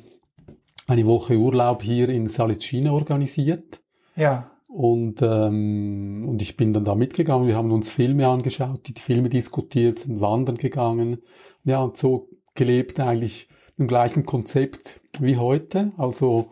eine 0.88 1.06
Woche 1.06 1.36
Urlaub 1.36 1.84
hier 1.84 2.10
in 2.10 2.30
Salicina 2.30 2.92
organisiert. 2.92 3.82
Ja. 4.16 4.52
Und, 4.68 5.22
ähm, 5.22 6.26
und 6.28 6.42
ich 6.42 6.58
bin 6.58 6.74
dann 6.74 6.86
da 6.86 6.96
mitgegangen. 6.96 7.48
Wir 7.48 7.56
haben 7.56 7.72
uns 7.72 7.92
Filme 7.92 8.28
angeschaut, 8.28 8.88
die, 8.88 8.94
die 8.94 9.02
Filme 9.02 9.30
diskutiert, 9.30 10.00
sind 10.00 10.22
wandern 10.22 10.58
gegangen. 10.58 11.22
Ja, 11.64 11.82
und 11.82 11.98
so 11.98 12.30
gelebt 12.56 13.00
eigentlich 13.00 13.48
im 13.78 13.88
gleichen 13.88 14.26
Konzept 14.26 15.02
wie 15.20 15.38
heute. 15.38 15.92
Also 15.98 16.52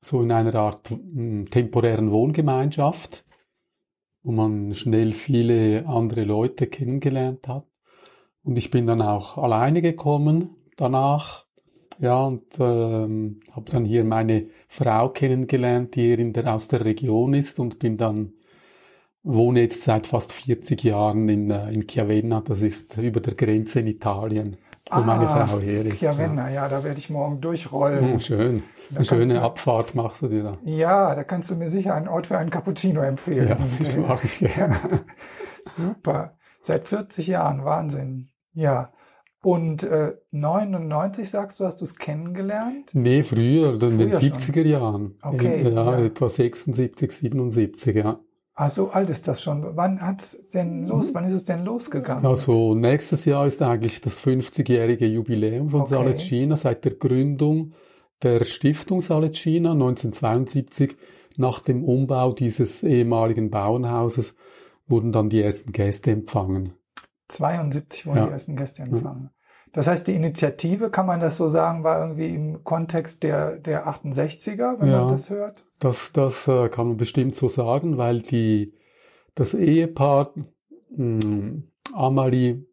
so 0.00 0.22
in 0.22 0.32
einer 0.32 0.54
Art 0.54 0.90
mh, 0.90 0.98
hm, 0.98 1.50
temporären 1.50 2.10
Wohngemeinschaft, 2.10 3.24
wo 4.22 4.32
man 4.32 4.74
schnell 4.74 5.12
viele 5.12 5.86
andere 5.86 6.24
Leute 6.24 6.66
kennengelernt 6.66 7.48
hat. 7.48 7.66
Und 8.42 8.56
ich 8.56 8.70
bin 8.70 8.86
dann 8.86 9.00
auch 9.00 9.38
alleine 9.38 9.80
gekommen 9.80 10.50
danach. 10.76 11.43
Ja, 11.98 12.24
und 12.24 12.44
ähm, 12.58 13.40
habe 13.52 13.70
dann 13.70 13.84
hier 13.84 14.04
meine 14.04 14.46
Frau 14.68 15.08
kennengelernt, 15.10 15.94
die 15.94 16.02
hier 16.02 16.18
in 16.18 16.32
der, 16.32 16.52
aus 16.52 16.68
der 16.68 16.84
Region 16.84 17.34
ist 17.34 17.60
und 17.60 17.78
bin 17.78 17.96
dann, 17.96 18.32
wohne 19.22 19.60
jetzt 19.60 19.82
seit 19.82 20.06
fast 20.06 20.32
40 20.32 20.82
Jahren 20.82 21.28
in, 21.28 21.50
äh, 21.50 21.70
in 21.70 21.86
Chiavenna, 21.86 22.42
das 22.42 22.62
ist 22.62 22.96
über 22.98 23.20
der 23.20 23.34
Grenze 23.34 23.80
in 23.80 23.86
Italien, 23.86 24.56
wo 24.90 24.96
ah, 24.96 25.00
meine 25.00 25.26
Frau 25.26 25.58
her 25.60 25.86
ist. 25.86 25.98
Chiavenna, 25.98 26.48
ja. 26.48 26.64
ja, 26.64 26.68
da 26.68 26.84
werde 26.84 26.98
ich 26.98 27.10
morgen 27.10 27.40
durchrollen. 27.40 28.14
Oh, 28.14 28.18
schön. 28.18 28.62
Da 28.90 28.96
Eine 28.96 29.04
schöne 29.04 29.34
du, 29.34 29.42
Abfahrt 29.42 29.94
machst 29.94 30.22
du 30.22 30.28
dir 30.28 30.42
da. 30.42 30.58
Ja, 30.64 31.14
da 31.14 31.24
kannst 31.24 31.50
du 31.50 31.56
mir 31.56 31.70
sicher 31.70 31.94
einen 31.94 32.08
Ort 32.08 32.26
für 32.26 32.36
einen 32.36 32.50
Cappuccino 32.50 33.00
empfehlen. 33.00 33.48
Ja, 33.48 33.58
das 33.80 33.96
mache 33.96 34.26
ich 34.26 34.38
gerne. 34.40 34.78
Super. 35.64 36.36
Seit 36.60 36.86
40 36.86 37.26
Jahren, 37.28 37.64
Wahnsinn. 37.64 38.28
Ja. 38.52 38.92
Und 39.44 39.82
äh, 39.82 40.14
99, 40.30 41.28
sagst 41.28 41.60
du, 41.60 41.64
hast 41.64 41.80
du 41.80 41.84
es 41.84 41.96
kennengelernt? 41.96 42.90
Nee, 42.94 43.22
früher, 43.22 43.78
früher 43.78 43.90
in 43.90 43.98
den 43.98 44.12
70er 44.12 44.54
schon. 44.54 44.66
Jahren. 44.66 45.14
Okay. 45.22 45.62
Ja, 45.62 45.98
ja, 45.98 46.04
etwa 46.04 46.28
76, 46.28 47.12
77, 47.12 47.96
ja. 47.96 48.20
Ah, 48.54 48.68
so 48.68 48.90
alt 48.90 49.10
ist 49.10 49.28
das 49.28 49.42
schon. 49.42 49.76
Wann 49.76 50.00
hat's 50.00 50.46
denn 50.54 50.86
los? 50.86 51.12
Wann 51.12 51.24
ist 51.24 51.34
es 51.34 51.44
denn 51.44 51.64
losgegangen? 51.64 52.24
Also 52.24 52.74
nächstes 52.74 53.24
Jahr 53.24 53.46
ist 53.46 53.60
eigentlich 53.60 54.00
das 54.00 54.20
50-jährige 54.20 55.06
Jubiläum 55.06 55.70
von 55.70 55.82
okay. 55.82 55.94
Salecina 55.94 56.56
seit 56.56 56.84
der 56.84 56.94
Gründung 56.94 57.72
der 58.22 58.44
Stiftung 58.44 59.00
Salecina 59.00 59.72
1972. 59.72 60.96
Nach 61.36 61.60
dem 61.60 61.84
Umbau 61.84 62.32
dieses 62.32 62.84
ehemaligen 62.84 63.50
Bauernhauses 63.50 64.36
wurden 64.86 65.10
dann 65.10 65.28
die 65.28 65.42
ersten 65.42 65.72
Gäste 65.72 66.12
empfangen. 66.12 66.74
72 67.28 68.06
wurden 68.06 68.18
ja. 68.18 68.26
die 68.26 68.32
ersten 68.32 68.54
Gäste 68.56 68.82
empfangen. 68.82 69.30
Das 69.74 69.88
heißt, 69.88 70.06
die 70.06 70.14
Initiative, 70.14 70.88
kann 70.88 71.04
man 71.04 71.18
das 71.18 71.36
so 71.36 71.48
sagen, 71.48 71.82
war 71.82 72.00
irgendwie 72.00 72.32
im 72.32 72.62
Kontext 72.62 73.24
der, 73.24 73.56
der 73.56 73.88
68er, 73.88 74.80
wenn 74.80 74.88
ja, 74.88 75.00
man 75.00 75.08
das 75.08 75.30
hört? 75.30 75.64
Das, 75.80 76.12
das 76.12 76.46
äh, 76.46 76.68
kann 76.68 76.86
man 76.86 76.96
bestimmt 76.96 77.34
so 77.34 77.48
sagen, 77.48 77.98
weil 77.98 78.20
die, 78.20 78.72
das 79.34 79.52
Ehepaar 79.52 80.32
mh, 80.90 81.24
hm, 81.24 81.64
Amalie 81.92 82.64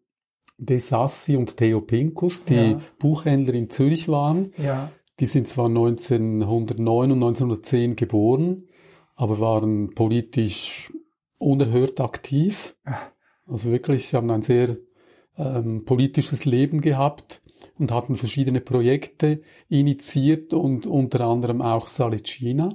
De 0.59 0.77
Sassi 0.77 1.35
und 1.35 1.57
Theo 1.57 1.81
Pinkus, 1.81 2.43
die 2.43 2.73
ja. 2.73 2.81
Buchhändler 2.99 3.55
in 3.55 3.71
Zürich 3.71 4.07
waren, 4.07 4.53
ja. 4.57 4.91
die 5.19 5.25
sind 5.25 5.47
zwar 5.47 5.65
1909 5.65 7.11
und 7.11 7.17
1910 7.17 7.95
geboren, 7.95 8.67
aber 9.15 9.39
waren 9.39 9.95
politisch 9.95 10.93
unerhört 11.39 11.99
aktiv. 11.99 12.77
Also 13.47 13.71
wirklich, 13.71 14.07
sie 14.07 14.17
haben 14.17 14.29
ein 14.29 14.43
sehr 14.43 14.77
ähm, 15.41 15.85
politisches 15.85 16.45
Leben 16.45 16.81
gehabt 16.81 17.41
und 17.77 17.91
hatten 17.91 18.15
verschiedene 18.15 18.61
Projekte 18.61 19.41
initiiert 19.69 20.53
und 20.53 20.85
unter 20.85 21.21
anderem 21.21 21.61
auch 21.61 21.87
Salicina. 21.87 22.69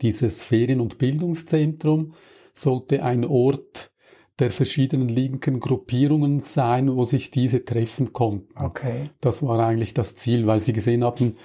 Dieses 0.00 0.42
Ferien- 0.42 0.80
und 0.80 0.98
Bildungszentrum 0.98 2.14
sollte 2.54 3.02
ein 3.02 3.24
Ort 3.24 3.92
der 4.38 4.50
verschiedenen 4.50 5.08
linken 5.08 5.60
Gruppierungen 5.60 6.40
sein, 6.40 6.96
wo 6.96 7.04
sich 7.04 7.30
diese 7.30 7.64
treffen 7.64 8.12
konnten. 8.12 8.56
Okay. 8.58 9.10
Das 9.20 9.42
war 9.42 9.58
eigentlich 9.60 9.92
das 9.92 10.14
Ziel, 10.14 10.46
weil 10.46 10.60
sie 10.60 10.72
gesehen 10.72 11.04
hatten, 11.04 11.36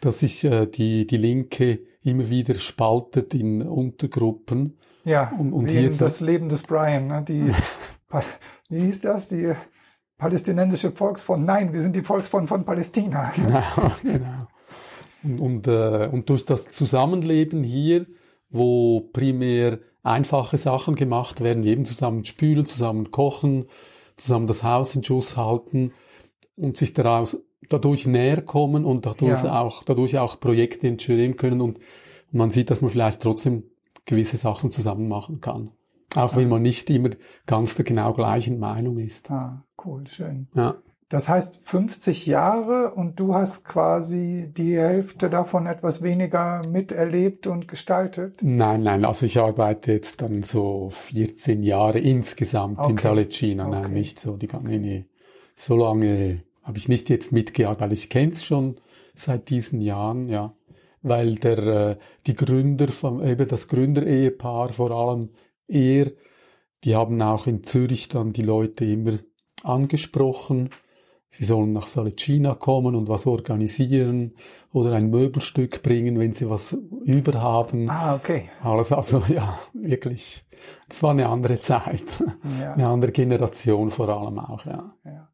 dass 0.00 0.20
sich 0.20 0.44
äh, 0.44 0.66
die, 0.66 1.06
die 1.06 1.16
Linke 1.18 1.80
immer 2.02 2.30
wieder 2.30 2.54
spaltet 2.54 3.34
in 3.34 3.62
Untergruppen. 3.62 4.78
Ja, 5.04 5.32
und, 5.38 5.52
und 5.52 5.68
hier 5.68 5.90
das 5.90 6.20
Leben 6.20 6.48
des 6.48 6.62
Brian, 6.62 7.06
ne? 7.06 7.24
die 7.26 7.52
wie 8.68 8.80
hieß 8.80 9.00
das? 9.02 9.28
Die 9.28 9.52
palästinensische 10.18 10.92
Volksfront. 10.92 11.44
Nein, 11.44 11.72
wir 11.72 11.80
sind 11.80 11.94
die 11.94 12.02
Volksfront 12.02 12.48
von 12.48 12.64
Palästina. 12.64 13.32
Genau, 13.36 13.62
genau. 14.02 14.46
Und, 15.24 15.40
und, 15.40 15.66
äh, 15.66 16.08
und 16.10 16.30
durch 16.30 16.44
das 16.44 16.70
Zusammenleben 16.70 17.64
hier, 17.64 18.06
wo 18.50 19.00
primär 19.00 19.80
einfache 20.02 20.56
Sachen 20.56 20.94
gemacht 20.94 21.40
werden, 21.40 21.64
eben 21.64 21.84
zusammen 21.84 22.24
spülen, 22.24 22.66
zusammen 22.66 23.10
kochen, 23.10 23.66
zusammen 24.16 24.46
das 24.46 24.62
Haus 24.62 24.94
in 24.94 25.02
Schuss 25.02 25.36
halten 25.36 25.92
und 26.56 26.76
sich 26.76 26.94
daraus 26.94 27.42
dadurch 27.68 28.06
näher 28.06 28.42
kommen 28.42 28.84
und 28.84 29.06
dadurch 29.06 29.42
ja. 29.42 29.60
auch 29.60 29.82
dadurch 29.84 30.18
auch 30.18 30.40
Projekte 30.40 30.86
entstehen 30.86 31.36
können 31.36 31.60
und 31.60 31.78
man 32.30 32.50
sieht, 32.50 32.70
dass 32.70 32.80
man 32.80 32.90
vielleicht 32.90 33.20
trotzdem 33.20 33.64
gewisse 34.04 34.36
Sachen 34.36 34.70
zusammen 34.70 35.08
machen 35.08 35.40
kann. 35.40 35.72
Auch 36.14 36.36
wenn 36.36 36.48
man 36.48 36.62
nicht 36.62 36.88
immer 36.90 37.10
ganz 37.46 37.74
der 37.74 37.84
genau 37.84 38.14
gleichen 38.14 38.58
Meinung 38.58 38.98
ist. 38.98 39.30
Ah, 39.30 39.64
cool, 39.84 40.06
schön. 40.06 40.48
Ja. 40.54 40.76
Das 41.10 41.28
heißt 41.30 41.60
50 41.62 42.26
Jahre 42.26 42.92
und 42.94 43.18
du 43.18 43.34
hast 43.34 43.64
quasi 43.64 44.52
die 44.54 44.76
Hälfte 44.76 45.30
davon 45.30 45.66
etwas 45.66 46.02
weniger 46.02 46.60
miterlebt 46.70 47.46
und 47.46 47.66
gestaltet? 47.66 48.40
Nein, 48.42 48.82
nein, 48.82 49.06
also 49.06 49.24
ich 49.24 49.40
arbeite 49.40 49.92
jetzt 49.92 50.20
dann 50.20 50.42
so 50.42 50.90
14 50.90 51.62
Jahre 51.62 51.98
insgesamt 51.98 52.78
okay. 52.78 52.90
in 52.90 52.98
Salecina. 52.98 53.68
Okay. 53.68 53.80
Nein, 53.80 53.92
nicht 53.94 54.20
so 54.20 54.36
die 54.36 54.48
ganze, 54.48 54.68
nee, 54.68 55.06
so 55.54 55.76
lange 55.76 56.42
habe 56.62 56.76
ich 56.76 56.88
nicht 56.88 57.08
jetzt 57.08 57.32
mitgearbeitet. 57.32 57.96
Ich 57.98 58.10
kenne 58.10 58.32
es 58.32 58.44
schon 58.44 58.76
seit 59.14 59.48
diesen 59.48 59.80
Jahren, 59.80 60.28
ja, 60.28 60.52
weil 61.00 61.36
der 61.36 61.58
äh, 61.58 61.96
die 62.26 62.34
Gründer 62.34 62.88
vom 62.88 63.22
eben 63.24 63.48
das 63.48 63.68
Gründerehepaar 63.68 64.68
vor 64.68 64.90
allem 64.90 65.30
eher. 65.68 66.10
Die 66.84 66.96
haben 66.96 67.20
auch 67.22 67.46
in 67.46 67.64
Zürich 67.64 68.08
dann 68.08 68.32
die 68.32 68.42
Leute 68.42 68.84
immer 68.84 69.18
angesprochen. 69.62 70.70
Sie 71.30 71.44
sollen 71.44 71.72
nach 71.72 71.86
Salicina 71.86 72.54
kommen 72.54 72.94
und 72.94 73.08
was 73.08 73.26
organisieren 73.26 74.34
oder 74.72 74.92
ein 74.92 75.10
Möbelstück 75.10 75.82
bringen, 75.82 76.18
wenn 76.18 76.32
sie 76.32 76.48
was 76.48 76.76
überhaben. 77.04 77.88
Ah, 77.90 78.14
okay. 78.14 78.48
Alles, 78.62 78.92
also 78.92 79.22
ja, 79.28 79.58
wirklich. 79.74 80.44
Es 80.88 81.02
war 81.02 81.10
eine 81.10 81.28
andere 81.28 81.60
Zeit. 81.60 82.02
Ja. 82.60 82.74
Eine 82.74 82.88
andere 82.88 83.12
Generation 83.12 83.90
vor 83.90 84.08
allem 84.08 84.38
auch, 84.38 84.64
ja. 84.64 84.94
ja. 85.04 85.28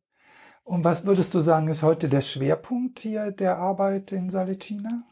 Und 0.64 0.83
was 0.83 1.07
würdest 1.07 1.35
du 1.35 1.40
sagen, 1.40 1.68
ist 1.68 1.83
heute 1.83 2.09
der 2.09 2.23
Schwerpunkt 2.23 3.01
hier 3.01 3.31
der 3.31 3.59
Arbeit 3.59 4.12
in 4.12 4.31
Salicina? 4.31 5.05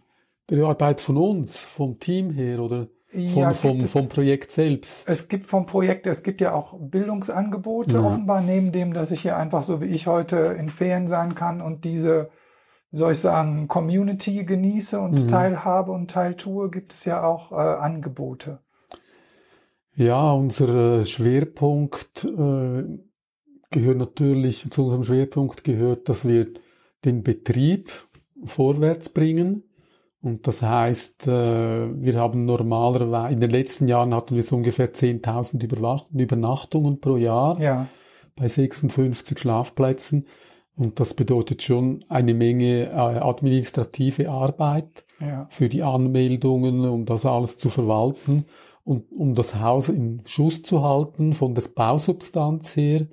Der 0.51 0.65
Arbeit 0.65 1.01
von 1.01 1.17
uns, 1.17 1.59
vom 1.59 1.99
Team 1.99 2.31
her, 2.31 2.61
oder? 2.61 2.89
Vom, 3.13 3.21
ja, 3.21 3.51
vom, 3.53 3.81
vom 3.83 4.09
Projekt 4.09 4.53
selbst. 4.53 5.07
Es 5.07 5.29
gibt 5.29 5.47
vom 5.47 5.67
Projekt, 5.67 6.07
es 6.07 6.23
gibt 6.23 6.41
ja 6.41 6.55
auch 6.55 6.79
Bildungsangebote 6.79 7.97
ja. 7.97 8.03
offenbar, 8.03 8.41
neben 8.41 8.73
dem, 8.73 8.95
dass 8.95 9.11
ich 9.11 9.21
hier 9.21 9.37
einfach 9.37 9.61
so 9.61 9.83
wie 9.83 9.87
ich 9.87 10.07
heute 10.07 10.57
in 10.59 10.71
Ferien 10.71 11.07
sein 11.09 11.35
kann 11.35 11.61
und 11.61 11.85
diese, 11.85 12.31
soll 12.91 13.13
ich 13.13 13.19
sagen, 13.19 13.69
Community 13.69 14.45
genieße 14.45 14.99
und 14.99 15.25
mhm. 15.25 15.29
teilhabe 15.29 15.93
und 15.93 16.11
teiltue, 16.11 16.71
gibt 16.71 16.93
es 16.93 17.05
ja 17.05 17.23
auch 17.23 17.53
äh, 17.53 17.57
Angebote. 17.57 18.61
Ja, 19.95 20.33
unser 20.33 21.05
Schwerpunkt 21.05 22.25
äh, 22.25 22.85
gehört 23.71 23.99
natürlich, 23.99 24.71
zu 24.71 24.85
unserem 24.85 25.05
Schwerpunkt 25.05 25.65
gehört, 25.65 26.09
dass 26.09 26.27
wir 26.27 26.47
den 27.05 27.23
Betrieb 27.23 27.91
vorwärts 28.45 29.11
bringen 29.11 29.65
und 30.23 30.47
das 30.47 30.63
heißt, 30.63 31.27
äh, 31.27 32.01
wir 32.01 32.15
haben 32.15 32.45
normalerweise, 32.45 33.35
in 33.35 33.41
den 33.41 33.51
letzten 33.51 33.89
Jahren 33.89 34.15
hatten 34.15 34.37
wir 34.37 34.43
so 34.43 34.55
ungefähr 34.55 34.95
10.000 34.95 35.65
Übernachtungen 36.13 37.01
pro 37.01 37.17
Jahr 37.17 37.61
ja. 37.61 37.89
bei 38.37 38.47
56 38.47 39.37
Schlafplätzen. 39.37 40.27
Und 40.77 41.01
das 41.01 41.15
bedeutet 41.15 41.63
schon 41.63 42.05
eine 42.09 42.35
Menge 42.35 42.91
äh, 42.91 42.95
administrative 42.95 44.31
Arbeit 44.31 45.05
ja. 45.21 45.47
für 45.51 45.69
die 45.69 45.83
Anmeldungen, 45.83 46.89
um 46.89 47.05
das 47.05 47.27
alles 47.27 47.57
zu 47.57 47.69
verwalten 47.69 48.45
und 48.85 49.11
um 49.11 49.35
das 49.35 49.57
Haus 49.57 49.89
in 49.89 50.23
Schuss 50.25 50.63
zu 50.63 50.85
halten 50.85 51.33
von 51.33 51.57
der 51.57 51.65
Bausubstanz 51.75 52.77
her 52.77 53.07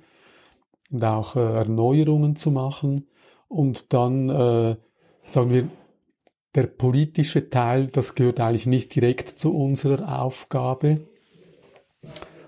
und 0.92 1.04
auch 1.04 1.34
äh, 1.34 1.40
Erneuerungen 1.40 2.36
zu 2.36 2.52
machen 2.52 3.08
und 3.48 3.92
dann, 3.92 4.28
sagen 5.24 5.50
wir, 5.50 5.68
der 6.54 6.66
politische 6.66 7.48
Teil, 7.48 7.86
das 7.86 8.14
gehört 8.14 8.40
eigentlich 8.40 8.66
nicht 8.66 8.94
direkt 8.94 9.38
zu 9.38 9.54
unserer 9.54 10.20
Aufgabe. 10.20 11.06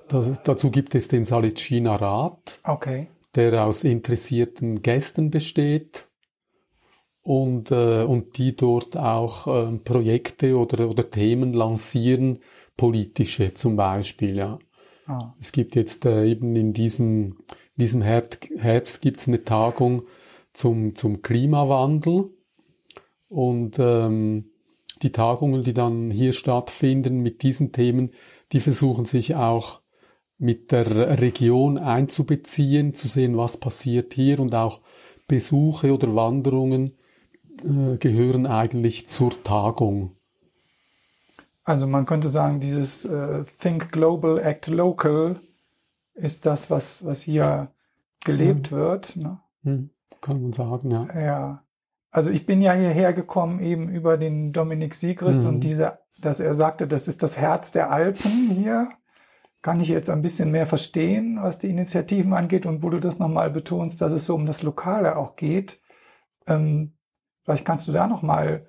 Das, 0.09 0.43
dazu 0.43 0.71
gibt 0.71 0.95
es 0.95 1.09
den 1.09 1.25
Salicina 1.25 1.97
Rat, 1.97 2.61
Okay. 2.65 3.09
der 3.35 3.65
aus 3.65 3.85
interessierten 3.85 4.83
Gästen 4.83 5.31
besteht 5.31 6.09
und, 7.23 7.71
äh, 7.71 8.03
und 8.03 8.37
die 8.37 8.57
dort 8.57 8.97
auch 8.97 9.47
ähm, 9.47 9.85
Projekte 9.85 10.59
oder, 10.59 10.89
oder 10.89 11.09
Themen 11.09 11.53
lancieren, 11.53 12.41
politische 12.77 13.55
zum 13.55 13.77
Beispiel, 13.77 14.37
ja. 14.37 14.59
Ah. 15.07 15.35
Es 15.41 15.53
gibt 15.53 15.77
jetzt 15.77 16.05
äh, 16.05 16.27
eben 16.27 16.57
in 16.57 16.73
diesem, 16.73 17.39
diesem 17.77 18.03
Herbst, 18.03 18.49
Herbst 18.57 19.01
gibt 19.01 19.21
es 19.21 19.29
eine 19.29 19.45
Tagung 19.45 20.03
zum, 20.53 20.95
zum 20.95 21.23
Klimawandel 21.23 22.31
und 23.33 23.79
ähm, 23.79 24.51
die 25.01 25.11
Tagungen, 25.11 25.63
die 25.65 25.73
dann 25.73 26.11
hier 26.11 26.33
stattfinden 26.33 27.21
mit 27.21 27.43
diesen 27.43 27.73
Themen, 27.73 28.11
die 28.53 28.61
versuchen 28.61 29.07
sich 29.07 29.35
auch 29.35 29.81
mit 30.39 30.71
der 30.71 31.21
Region 31.21 31.79
einzubeziehen, 31.79 32.95
zu 32.95 33.09
sehen, 33.09 33.37
was 33.37 33.57
passiert 33.57 34.13
hier 34.13 34.39
und 34.39 34.55
auch 34.55 34.81
Besuche 35.29 35.95
oder 35.95 36.15
Wanderungen 36.15 36.99
äh, 37.63 37.97
gehören 37.97 38.47
eigentlich 38.47 39.09
zur 39.09 39.43
Tagung. 39.43 40.17
Also 41.65 41.87
man 41.87 42.07
könnte 42.07 42.29
sagen, 42.29 42.61
dieses 42.61 43.05
äh, 43.05 43.45
Think 43.61 43.93
Global, 43.93 44.39
Act 44.39 44.67
Local 44.67 45.41
ist 46.15 46.45
das, 46.45 46.71
was, 46.71 47.05
was 47.05 47.23
hier 47.23 47.69
gelebt 48.25 48.73
wird. 48.73 49.17
Ne? 49.17 49.39
Hm, 49.63 49.91
kann 50.21 50.43
man 50.43 50.53
sagen, 50.53 50.91
ja. 50.91 51.09
Ja. 51.15 51.62
Also 52.15 52.29
ich 52.31 52.45
bin 52.47 52.61
ja 52.61 52.73
hierher 52.75 53.13
gekommen 53.15 53.59
eben 53.61 53.89
über 53.89 54.19
den 54.19 54.53
Dominik 54.53 54.95
Siegrist 54.95 55.43
Mhm. 55.43 55.49
und 55.49 55.61
diese, 55.65 55.99
dass 56.21 56.41
er 56.41 56.55
sagte, 56.55 56.87
das 56.87 57.09
ist 57.09 57.23
das 57.23 57.39
Herz 57.39 57.73
der 57.73 57.91
Alpen 57.91 58.31
hier. 58.51 58.91
Kann 59.63 59.81
ich 59.81 59.89
jetzt 59.89 60.11
ein 60.11 60.23
bisschen 60.23 60.51
mehr 60.51 60.67
verstehen, 60.67 61.39
was 61.41 61.59
die 61.59 61.71
Initiativen 61.71 62.35
angeht 62.35 62.67
und 62.67 62.83
wo 62.83 62.91
du 62.91 62.99
das 63.01 63.19
nochmal 63.19 63.49
betonst, 63.51 64.01
dass 64.03 64.13
es 64.13 64.27
so 64.27 64.35
um 64.35 64.45
das 64.45 64.63
Lokale 64.63 65.17
auch 65.17 65.37
geht. 65.37 65.81
Ähm, 66.47 66.93
vielleicht 67.45 67.65
kannst 67.65 67.89
du 67.89 67.93
da 67.93 68.07
nochmal 68.07 68.67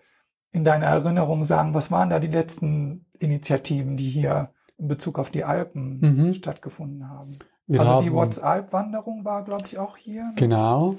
in 0.51 0.63
deiner 0.63 0.85
Erinnerung 0.85 1.43
sagen, 1.43 1.73
was 1.73 1.91
waren 1.91 2.11
da 2.11 2.19
die 2.19 2.27
letzten 2.27 3.07
Initiativen, 3.19 3.97
die 3.97 4.07
hier 4.07 4.51
in 4.77 4.87
Bezug 4.87 5.19
auf 5.19 5.31
die 5.31 5.43
Alpen 5.43 5.99
Mhm. 5.99 6.33
stattgefunden 6.35 7.09
haben? 7.09 7.31
Wir 7.67 7.79
also 7.79 8.01
die 8.01 8.11
WhatsApp-Wanderung 8.11 9.23
war, 9.23 9.43
glaube 9.43 9.63
ich, 9.65 9.77
auch 9.79 9.95
hier. 9.97 10.31
Genau. 10.35 10.97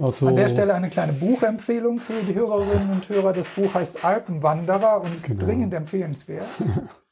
Also, 0.00 0.28
An 0.28 0.36
der 0.36 0.48
Stelle 0.48 0.74
eine 0.74 0.88
kleine 0.90 1.12
Buchempfehlung 1.12 1.98
für 1.98 2.22
die 2.26 2.34
Hörerinnen 2.34 2.90
und 2.90 3.08
Hörer. 3.08 3.32
Das 3.32 3.48
Buch 3.48 3.74
heißt 3.74 4.04
Alpenwanderer 4.04 5.02
und 5.02 5.14
ist 5.14 5.26
Genau. 5.26 5.44
dringend 5.44 5.74
empfehlenswert. 5.74 6.46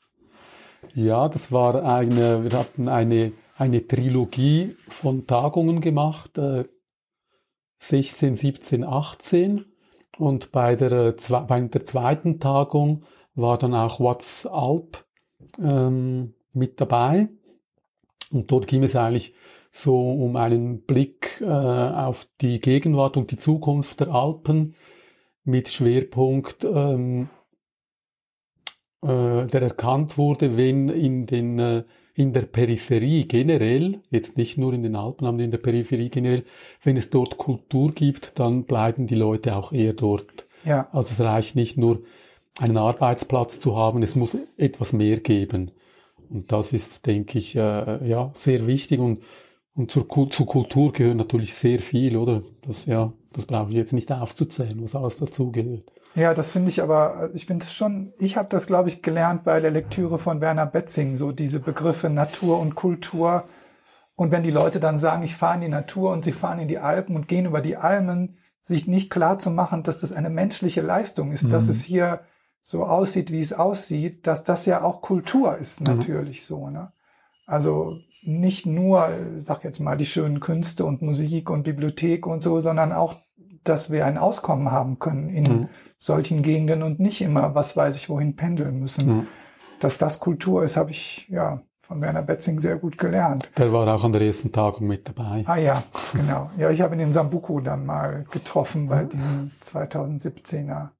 Ja, 0.94 1.28
das 1.28 1.50
war 1.52 1.84
eine, 1.84 2.44
wir 2.44 2.58
hatten 2.58 2.88
eine, 2.88 3.32
eine 3.56 3.86
Trilogie 3.86 4.76
von 4.88 5.26
Tagungen 5.26 5.80
gemacht, 5.80 6.36
äh, 6.36 6.64
16, 7.78 8.36
17, 8.36 8.84
18. 8.84 9.64
Und 10.18 10.52
bei 10.52 10.74
der, 10.76 10.92
äh, 10.92 11.14
bei 11.48 11.60
der 11.60 11.84
zweiten 11.84 12.40
Tagung 12.40 13.04
war 13.34 13.56
dann 13.56 13.74
auch 13.74 14.00
WhatsApp 14.00 15.04
ähm, 15.58 16.34
mit 16.52 16.80
dabei. 16.80 17.28
Und 18.32 18.50
dort 18.50 18.66
ging 18.66 18.82
es 18.82 18.96
eigentlich 18.96 19.34
so 19.70 20.12
um 20.12 20.36
einen 20.36 20.82
Blick 20.82 21.40
äh, 21.40 21.46
auf 21.46 22.28
die 22.40 22.60
Gegenwart 22.60 23.16
und 23.16 23.30
die 23.30 23.38
Zukunft 23.38 24.00
der 24.00 24.08
Alpen 24.08 24.74
mit 25.44 25.68
Schwerpunkt 25.68 26.64
ähm, 26.64 27.28
äh, 29.02 29.46
der 29.46 29.62
erkannt 29.62 30.18
wurde, 30.18 30.56
wenn 30.56 30.88
in 30.88 31.26
den 31.26 31.58
äh, 31.58 31.84
in 32.14 32.32
der 32.32 32.42
Peripherie 32.42 33.24
generell, 33.24 34.00
jetzt 34.10 34.36
nicht 34.36 34.58
nur 34.58 34.74
in 34.74 34.82
den 34.82 34.96
Alpen, 34.96 35.26
aber 35.26 35.38
in 35.38 35.50
der 35.50 35.58
Peripherie 35.58 36.10
generell, 36.10 36.44
wenn 36.82 36.96
es 36.96 37.10
dort 37.10 37.38
Kultur 37.38 37.92
gibt, 37.92 38.38
dann 38.38 38.64
bleiben 38.64 39.06
die 39.06 39.14
Leute 39.14 39.56
auch 39.56 39.72
eher 39.72 39.94
dort. 39.94 40.46
Ja, 40.64 40.88
Also 40.92 41.12
es 41.12 41.20
reicht 41.20 41.56
nicht 41.56 41.78
nur 41.78 42.02
einen 42.58 42.76
Arbeitsplatz 42.76 43.60
zu 43.60 43.76
haben, 43.76 44.02
es 44.02 44.14
muss 44.14 44.36
etwas 44.58 44.92
mehr 44.92 45.20
geben. 45.20 45.70
Und 46.32 46.50
das 46.52 46.72
ist, 46.72 47.06
denke 47.06 47.38
ich, 47.38 47.56
äh, 47.56 48.08
ja 48.08 48.30
sehr 48.34 48.66
wichtig 48.66 49.00
und 49.00 49.22
und 49.74 49.90
zur, 49.90 50.06
zur 50.30 50.46
Kultur 50.46 50.92
gehört 50.92 51.16
natürlich 51.16 51.54
sehr 51.54 51.78
viel, 51.80 52.16
oder? 52.18 52.42
Das 52.60 52.84
ja, 52.86 53.12
das 53.32 53.46
brauche 53.46 53.70
ich 53.70 53.76
jetzt 53.76 53.94
nicht 53.94 54.12
aufzuzählen, 54.12 54.82
was 54.82 54.94
alles 54.94 55.16
dazugehört. 55.16 55.84
ja, 56.14 56.34
das 56.34 56.50
finde 56.50 56.68
ich 56.68 56.82
aber, 56.82 57.30
ich 57.34 57.46
finde 57.46 57.64
es 57.64 57.72
schon, 57.72 58.12
ich 58.18 58.36
habe 58.36 58.48
das, 58.50 58.66
glaube 58.66 58.88
ich, 58.90 59.02
gelernt 59.02 59.44
bei 59.44 59.60
der 59.60 59.70
Lektüre 59.70 60.18
von 60.18 60.42
Werner 60.42 60.66
Betzing, 60.66 61.16
so 61.16 61.32
diese 61.32 61.58
Begriffe 61.60 62.10
Natur 62.10 62.60
und 62.60 62.74
Kultur. 62.74 63.44
Und 64.14 64.30
wenn 64.30 64.42
die 64.42 64.50
Leute 64.50 64.78
dann 64.80 64.98
sagen, 64.98 65.22
ich 65.22 65.36
fahre 65.36 65.54
in 65.56 65.60
die 65.62 65.68
Natur 65.68 66.12
und 66.12 66.24
sie 66.24 66.32
fahren 66.32 66.58
in 66.60 66.68
die 66.68 66.78
Alpen 66.78 67.16
und 67.16 67.28
gehen 67.28 67.46
über 67.46 67.62
die 67.62 67.76
Almen, 67.76 68.36
sich 68.60 68.86
nicht 68.86 69.10
klar 69.10 69.38
zu 69.38 69.50
machen, 69.50 69.82
dass 69.84 69.98
das 70.00 70.12
eine 70.12 70.30
menschliche 70.30 70.82
Leistung 70.82 71.32
ist, 71.32 71.50
dass 71.50 71.64
Mhm. 71.64 71.70
es 71.70 71.82
hier 71.82 72.20
so 72.62 72.84
aussieht, 72.84 73.30
wie 73.32 73.40
es 73.40 73.52
aussieht, 73.52 74.26
dass 74.26 74.44
das 74.44 74.66
ja 74.66 74.82
auch 74.82 75.00
Kultur 75.02 75.58
ist, 75.58 75.80
Mhm. 75.80 75.96
natürlich 75.96 76.44
so. 76.44 76.68
Ne? 76.70 76.92
Also 77.46 77.96
nicht 78.24 78.66
nur, 78.66 79.08
ich 79.36 79.42
sag 79.44 79.64
jetzt 79.64 79.80
mal, 79.80 79.96
die 79.96 80.06
schönen 80.06 80.38
Künste 80.40 80.84
und 80.84 81.02
Musik 81.02 81.50
und 81.50 81.64
Bibliothek 81.64 82.26
und 82.26 82.40
so, 82.42 82.60
sondern 82.60 82.92
auch, 82.92 83.16
dass 83.64 83.90
wir 83.90 84.06
ein 84.06 84.16
Auskommen 84.18 84.70
haben 84.70 84.98
können 85.00 85.28
in 85.28 85.42
Mhm. 85.44 85.68
solchen 85.98 86.42
Gegenden 86.42 86.82
und 86.82 87.00
nicht 87.00 87.20
immer, 87.20 87.54
was 87.54 87.76
weiß 87.76 87.96
ich, 87.96 88.08
wohin 88.08 88.36
pendeln 88.36 88.78
müssen. 88.78 89.08
Mhm. 89.08 89.26
Dass 89.80 89.98
das 89.98 90.20
Kultur 90.20 90.62
ist, 90.62 90.76
habe 90.76 90.92
ich 90.92 91.26
ja 91.28 91.62
von 91.80 92.00
Werner 92.00 92.22
Betzing 92.22 92.60
sehr 92.60 92.76
gut 92.76 92.96
gelernt. 92.96 93.50
Der 93.58 93.72
war 93.72 93.92
auch 93.92 94.04
an 94.04 94.12
der 94.12 94.22
ersten 94.22 94.52
Tagung 94.52 94.86
mit 94.86 95.08
dabei. 95.08 95.42
Ah 95.46 95.56
ja, 95.56 95.82
genau. 96.12 96.50
Ja, 96.56 96.70
ich 96.70 96.80
habe 96.80 96.94
ihn 96.94 97.00
in 97.00 97.12
Sambuku 97.12 97.60
dann 97.60 97.84
mal 97.84 98.24
getroffen 98.30 98.86
bei 98.86 99.04
diesem 99.04 99.50
2017er. 99.62 100.90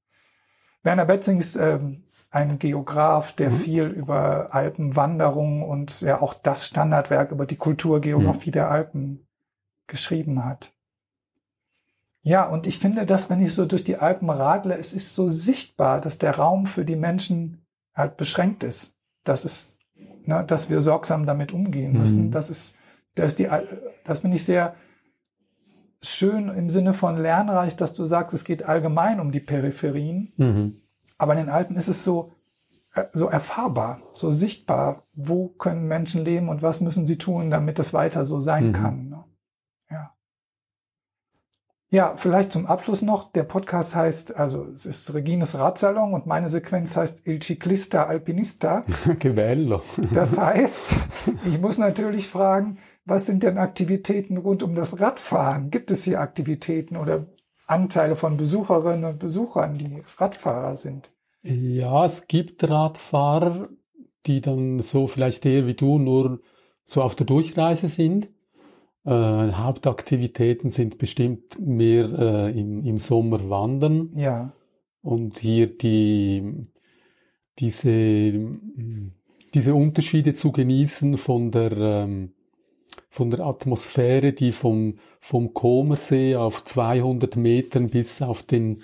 Werner 0.83 1.05
Betzing 1.05 1.39
ist 1.39 1.55
ähm, 1.55 2.03
ein 2.29 2.59
Geograf, 2.59 3.33
der 3.33 3.49
Mhm. 3.51 3.59
viel 3.59 3.83
über 3.85 4.53
Alpenwanderung 4.53 5.63
und 5.63 6.01
ja 6.01 6.21
auch 6.21 6.33
das 6.33 6.67
Standardwerk 6.67 7.31
über 7.31 7.45
die 7.45 7.55
Kulturgeografie 7.55 8.51
der 8.51 8.69
Alpen 8.69 9.25
geschrieben 9.87 10.43
hat. 10.43 10.73
Ja, 12.21 12.45
und 12.45 12.67
ich 12.67 12.79
finde, 12.79 13.05
dass 13.05 13.29
wenn 13.29 13.45
ich 13.45 13.53
so 13.53 13.65
durch 13.65 13.83
die 13.83 13.97
Alpen 13.97 14.29
radle, 14.29 14.77
es 14.77 14.93
ist 14.93 15.13
so 15.13 15.27
sichtbar, 15.27 15.99
dass 15.99 16.17
der 16.17 16.37
Raum 16.37 16.65
für 16.65 16.85
die 16.85 16.95
Menschen 16.95 17.65
halt 17.93 18.15
beschränkt 18.17 18.63
ist. 18.63 18.95
Das 19.25 19.43
ist, 19.43 19.77
ne, 20.25 20.43
dass 20.45 20.69
wir 20.69 20.79
sorgsam 20.81 21.25
damit 21.25 21.51
umgehen 21.51 21.93
müssen. 21.93 22.27
Mhm. 22.27 22.31
Das 22.31 22.49
ist, 22.49 22.75
das 23.15 23.33
ist 23.33 23.39
die, 23.39 23.49
das 24.05 24.19
finde 24.19 24.37
ich 24.37 24.45
sehr 24.45 24.73
schön 26.03 26.49
im 26.49 26.69
Sinne 26.69 26.93
von 26.93 27.17
lernreich, 27.17 27.75
dass 27.75 27.93
du 27.93 28.05
sagst, 28.05 28.33
es 28.33 28.43
geht 28.43 28.63
allgemein 28.63 29.19
um 29.19 29.31
die 29.31 29.39
Peripherien. 29.39 30.33
Mhm. 30.37 30.81
Aber 31.17 31.33
in 31.33 31.39
den 31.39 31.49
Alpen 31.49 31.75
ist 31.77 31.87
es 31.87 32.03
so, 32.03 32.33
äh, 32.93 33.05
so 33.13 33.27
erfahrbar, 33.27 34.01
so 34.11 34.29
sichtbar. 34.31 35.03
Wo 35.13 35.47
können 35.47 35.87
Menschen 35.87 36.23
leben 36.23 36.49
und 36.49 36.61
was 36.61 36.81
müssen 36.81 37.05
sie 37.05 37.17
tun, 37.17 37.49
damit 37.49 37.79
das 37.79 37.93
weiter 37.93 38.25
so 38.25 38.41
sein 38.41 38.67
Mhm. 38.67 38.73
kann. 38.73 39.09
Ne? 39.09 39.23
Ja. 39.89 40.13
Ja, 41.89 42.15
vielleicht 42.17 42.51
zum 42.51 42.65
Abschluss 42.65 43.01
noch. 43.03 43.31
Der 43.31 43.43
Podcast 43.43 43.93
heißt, 43.95 44.35
also 44.35 44.65
es 44.73 44.85
ist 44.87 45.13
Regines 45.13 45.55
Radsalon 45.57 46.13
und 46.13 46.25
meine 46.25 46.49
Sequenz 46.49 46.97
heißt 46.97 47.25
Il 47.27 47.39
Ciclista 47.41 48.05
Alpinista. 48.07 48.83
che 49.19 49.29
bello. 49.29 49.81
Das 50.11 50.37
heißt, 50.37 50.95
ich 51.45 51.61
muss 51.61 51.77
natürlich 51.77 52.27
fragen, 52.27 52.79
was 53.05 53.25
sind 53.25 53.43
denn 53.43 53.57
Aktivitäten 53.57 54.37
rund 54.37 54.63
um 54.63 54.75
das 54.75 54.99
Radfahren? 54.99 55.71
Gibt 55.71 55.91
es 55.91 56.03
hier 56.03 56.19
Aktivitäten 56.19 56.97
oder 56.97 57.27
Anteile 57.67 58.15
von 58.15 58.37
Besucherinnen 58.37 59.05
und 59.05 59.19
Besuchern, 59.19 59.77
die 59.77 60.03
Radfahrer 60.17 60.75
sind? 60.75 61.11
Ja, 61.41 62.05
es 62.05 62.27
gibt 62.27 62.67
Radfahrer, 62.69 63.69
die 64.25 64.41
dann 64.41 64.79
so 64.79 65.07
vielleicht 65.07 65.45
eher 65.45 65.67
wie 65.67 65.73
du 65.73 65.99
nur 65.99 66.39
so 66.85 67.01
auf 67.01 67.15
der 67.15 67.25
Durchreise 67.25 67.89
sind. 67.89 68.29
Äh, 69.05 69.09
Hauptaktivitäten 69.09 70.71
sind 70.71 70.97
bestimmt 70.97 71.59
mehr 71.59 72.05
äh, 72.17 72.57
im, 72.57 72.85
im 72.85 72.97
Sommer 72.97 73.49
wandern 73.49 74.13
Ja, 74.15 74.53
und 75.03 75.39
hier 75.39 75.67
die, 75.77 76.65
diese, 77.59 78.33
diese 79.53 79.75
Unterschiede 79.75 80.33
zu 80.33 80.51
genießen 80.51 81.17
von 81.17 81.51
der, 81.51 81.71
ähm, 81.73 82.33
von 83.13 83.29
der 83.29 83.41
Atmosphäre, 83.41 84.33
die 84.33 84.51
vom, 84.51 84.95
vom 85.19 85.53
Comersee 85.53 86.35
auf 86.35 86.65
200 86.65 87.35
Metern 87.35 87.89
bis 87.89 88.23
auf 88.23 88.41
den, 88.41 88.81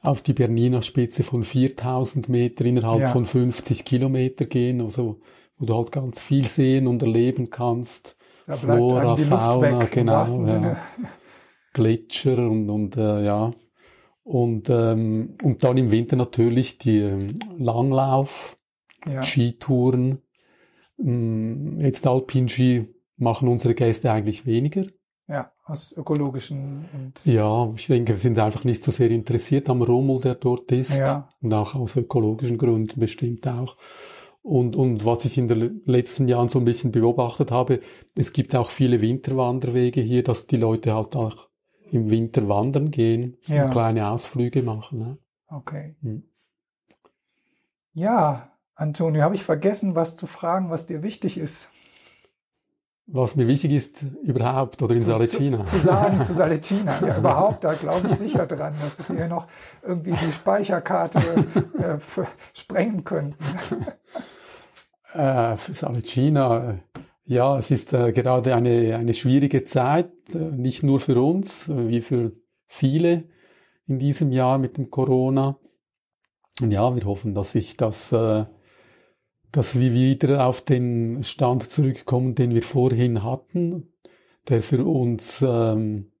auf 0.00 0.22
die 0.22 0.32
Bernina 0.32 0.80
Spitze 0.80 1.22
von 1.22 1.44
4000 1.44 2.30
Meter 2.30 2.64
innerhalb 2.64 3.00
Ja. 3.02 3.08
von 3.08 3.26
50 3.26 3.84
Kilometer 3.84 4.46
gehen, 4.46 4.80
also 4.80 5.20
wo 5.58 5.66
du 5.66 5.74
halt 5.76 5.92
ganz 5.92 6.18
viel 6.22 6.46
sehen 6.46 6.86
und 6.86 7.02
erleben 7.02 7.50
kannst. 7.50 8.16
da 8.46 8.56
Flora, 8.56 9.16
Fauna, 9.18 9.80
weg, 9.82 9.90
genau, 9.90 10.44
ja. 10.46 10.78
Gletscher 11.74 12.38
und, 12.38 12.70
und 12.70 12.96
äh, 12.96 13.22
ja. 13.26 13.52
Und, 14.24 14.70
ähm, 14.70 15.34
und 15.42 15.62
dann 15.62 15.76
im 15.76 15.90
Winter 15.90 16.16
natürlich 16.16 16.78
die 16.78 17.00
ähm, 17.00 17.34
Langlauf, 17.58 18.56
Ja. 19.06 19.20
Skitouren. 19.22 20.22
Ähm, 20.98 21.78
Jetzt 21.80 22.06
Alpin-Ski 22.06 22.86
machen 23.18 23.48
unsere 23.48 23.74
Gäste 23.74 24.10
eigentlich 24.10 24.46
weniger. 24.46 24.86
ja, 25.26 25.52
aus 25.64 25.92
ökologischen 25.92 26.86
und 26.94 27.24
Ja, 27.26 27.70
ich 27.76 27.86
denke, 27.86 28.12
wir 28.14 28.18
sind 28.18 28.38
einfach 28.38 28.64
nicht 28.64 28.82
so 28.82 28.90
sehr 28.90 29.10
interessiert 29.10 29.68
am 29.68 29.82
Rummel, 29.82 30.20
der 30.20 30.34
dort 30.36 30.72
ist. 30.72 30.96
Ja. 30.98 31.28
Und 31.42 31.52
auch 31.52 31.74
aus 31.74 31.96
ökologischen 31.96 32.56
Gründen 32.56 32.98
bestimmt 32.98 33.46
auch. 33.46 33.76
Und, 34.40 34.76
und 34.76 35.04
was 35.04 35.26
ich 35.26 35.36
in 35.36 35.46
den 35.48 35.82
letzten 35.84 36.26
Jahren 36.28 36.48
so 36.48 36.58
ein 36.58 36.64
bisschen 36.64 36.90
beobachtet 36.92 37.50
habe, 37.50 37.80
es 38.14 38.32
gibt 38.32 38.54
auch 38.54 38.70
viele 38.70 39.02
Winterwanderwege 39.02 40.00
hier, 40.00 40.24
dass 40.24 40.46
die 40.46 40.56
Leute 40.56 40.94
halt 40.94 41.14
auch 41.16 41.48
im 41.90 42.08
Winter 42.10 42.48
wandern 42.48 42.90
gehen, 42.90 43.36
Ja. 43.46 43.68
kleine 43.68 44.08
Ausflüge 44.08 44.62
machen. 44.62 44.98
Ne? 45.00 45.18
okay. 45.48 45.96
Hm. 46.02 46.22
Ja, 47.92 48.52
Antonio, 48.74 49.22
habe 49.22 49.34
ich 49.34 49.42
vergessen, 49.44 49.94
was 49.94 50.16
zu 50.16 50.26
fragen, 50.26 50.70
was 50.70 50.86
dir 50.86 51.02
wichtig 51.02 51.36
ist. 51.36 51.68
Was 53.10 53.36
mir 53.36 53.46
wichtig 53.46 53.72
ist 53.72 54.04
überhaupt, 54.22 54.82
oder 54.82 54.94
in 54.94 55.00
zu, 55.00 55.06
Salicina. 55.06 55.64
Zu, 55.64 55.78
zu 55.78 55.82
sagen 55.82 56.22
zu 56.22 56.34
Salicina. 56.34 56.94
Ja, 57.00 57.16
überhaupt, 57.16 57.64
da 57.64 57.72
glaube 57.72 58.06
ich 58.06 58.14
sicher 58.14 58.46
dran, 58.46 58.74
dass 58.82 59.08
wir 59.08 59.26
noch 59.28 59.46
irgendwie 59.82 60.12
die 60.12 60.30
Speicherkarte 60.30 61.18
äh, 61.78 61.98
sprengen 62.52 63.04
könnten. 63.04 63.42
Äh, 65.14 65.56
für 65.56 65.72
Salicina, 65.72 66.72
äh, 66.72 66.78
ja, 67.24 67.56
es 67.56 67.70
ist 67.70 67.94
äh, 67.94 68.12
gerade 68.12 68.54
eine, 68.54 68.96
eine 68.96 69.14
schwierige 69.14 69.64
Zeit, 69.64 70.12
äh, 70.34 70.38
nicht 70.38 70.82
nur 70.82 71.00
für 71.00 71.18
uns, 71.22 71.70
äh, 71.70 71.88
wie 71.88 72.02
für 72.02 72.32
viele 72.66 73.24
in 73.86 73.98
diesem 73.98 74.32
Jahr 74.32 74.58
mit 74.58 74.76
dem 74.76 74.90
Corona. 74.90 75.58
Und 76.60 76.72
ja, 76.72 76.94
wir 76.94 77.04
hoffen, 77.04 77.34
dass 77.34 77.52
sich 77.52 77.78
das, 77.78 78.12
dass 79.52 79.78
wir 79.78 79.92
wieder 79.92 80.46
auf 80.46 80.60
den 80.60 81.22
Stand 81.22 81.70
zurückkommen, 81.70 82.34
den 82.34 82.54
wir 82.54 82.62
vorhin 82.62 83.22
hatten, 83.22 83.92
der 84.48 84.62
für 84.62 84.84
uns 84.84 85.44
ähm, 85.46 86.12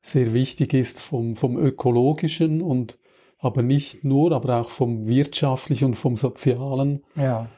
sehr 0.00 0.32
wichtig 0.32 0.74
ist 0.74 1.00
vom, 1.00 1.36
vom 1.36 1.56
ökologischen 1.56 2.62
und 2.62 2.98
aber 3.38 3.62
nicht 3.62 4.04
nur, 4.04 4.32
aber 4.32 4.60
auch 4.60 4.70
vom 4.70 5.06
wirtschaftlichen 5.06 5.86
und 5.86 5.94
vom 5.94 6.16
sozialen 6.16 7.04
Ja, 7.16 7.48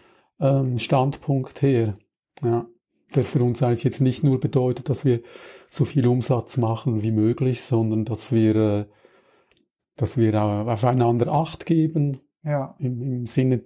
ähm, 0.41 0.79
Standpunkt 0.79 1.63
her. 1.63 1.99
Ja, 2.43 2.67
der 3.15 3.25
für 3.25 3.43
uns 3.43 3.63
eigentlich 3.63 3.85
jetzt 3.85 4.01
nicht 4.01 4.23
nur 4.23 4.39
bedeutet, 4.39 4.89
dass 4.89 5.05
wir 5.05 5.23
so 5.67 5.85
viel 5.85 6.07
Umsatz 6.07 6.57
machen 6.57 7.03
wie 7.03 7.11
möglich, 7.13 7.63
sondern 7.63 8.05
dass 8.05 8.33
wir, 8.33 8.57
äh, 8.57 8.85
dass 9.97 10.17
wir 10.17 10.41
aufeinander 10.41 11.29
Acht 11.33 11.67
geben 11.67 12.21
ja, 12.45 12.77
im, 12.79 13.03
im 13.03 13.27
Sinne 13.27 13.63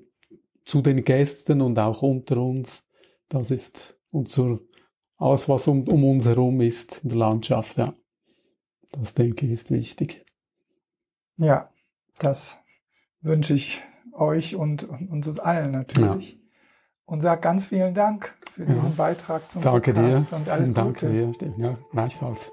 zu 0.65 0.83
den 0.83 1.05
Gästen 1.05 1.61
und 1.61 1.79
auch 1.79 2.03
unter 2.03 2.39
uns. 2.39 2.85
Das 3.29 3.51
ist 3.51 3.99
unser, 4.11 4.59
alles, 5.17 5.49
was 5.49 5.69
um, 5.69 5.87
um 5.89 6.05
uns 6.05 6.27
herum 6.27 6.61
ist 6.61 7.01
in 7.03 7.11
der 7.11 7.19
Landschaft. 7.19 7.77
Ja, 7.79 7.95
das 8.93 9.15
denke 9.15 9.47
ich 9.47 9.53
ist 9.53 9.71
wichtig. 9.71 10.25
ja, 11.37 11.71
das 12.19 12.59
wünsche 13.23 13.55
ich 13.55 13.81
euch 14.13 14.57
und, 14.57 14.85
und 14.85 15.11
uns 15.27 15.39
allen 15.41 15.71
natürlich. 15.73 16.39
Und 17.05 17.21
sag 17.21 17.43
ganz 17.43 17.67
vielen 17.67 17.95
Dank 17.95 18.35
für 18.55 18.65
Ja. 18.65 18.75
diesen 18.75 18.97
Beitrag 18.97 19.51
zum 19.51 19.63
Danke 19.63 19.93
dir. 19.93 20.01
Podcast 20.03 20.33
und 20.35 20.49
alles 20.49 20.73
Vielen 20.73 20.87
Gute. 20.93 21.07
Dank 21.13 21.39
dir. 21.39 21.55
Ja, 21.57 21.79
gleichfalls. 21.91 22.53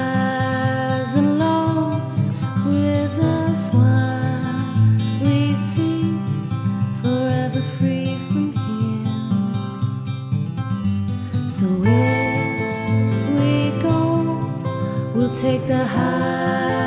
the 15.71 15.85
high. 15.85 16.80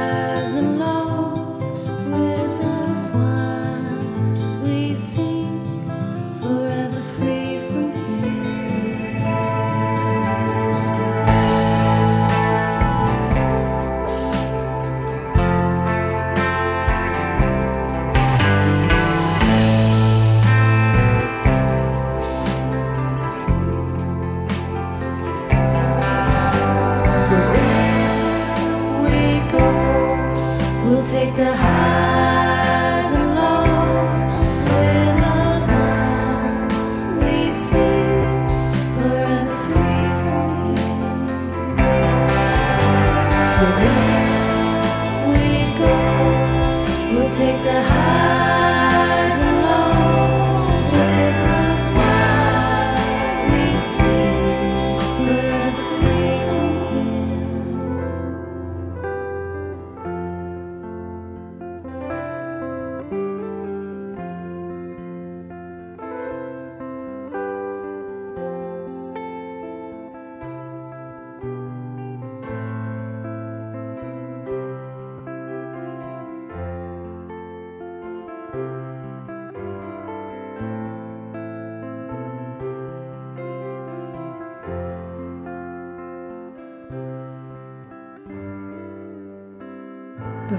the 31.33 31.57
high. 31.57 31.74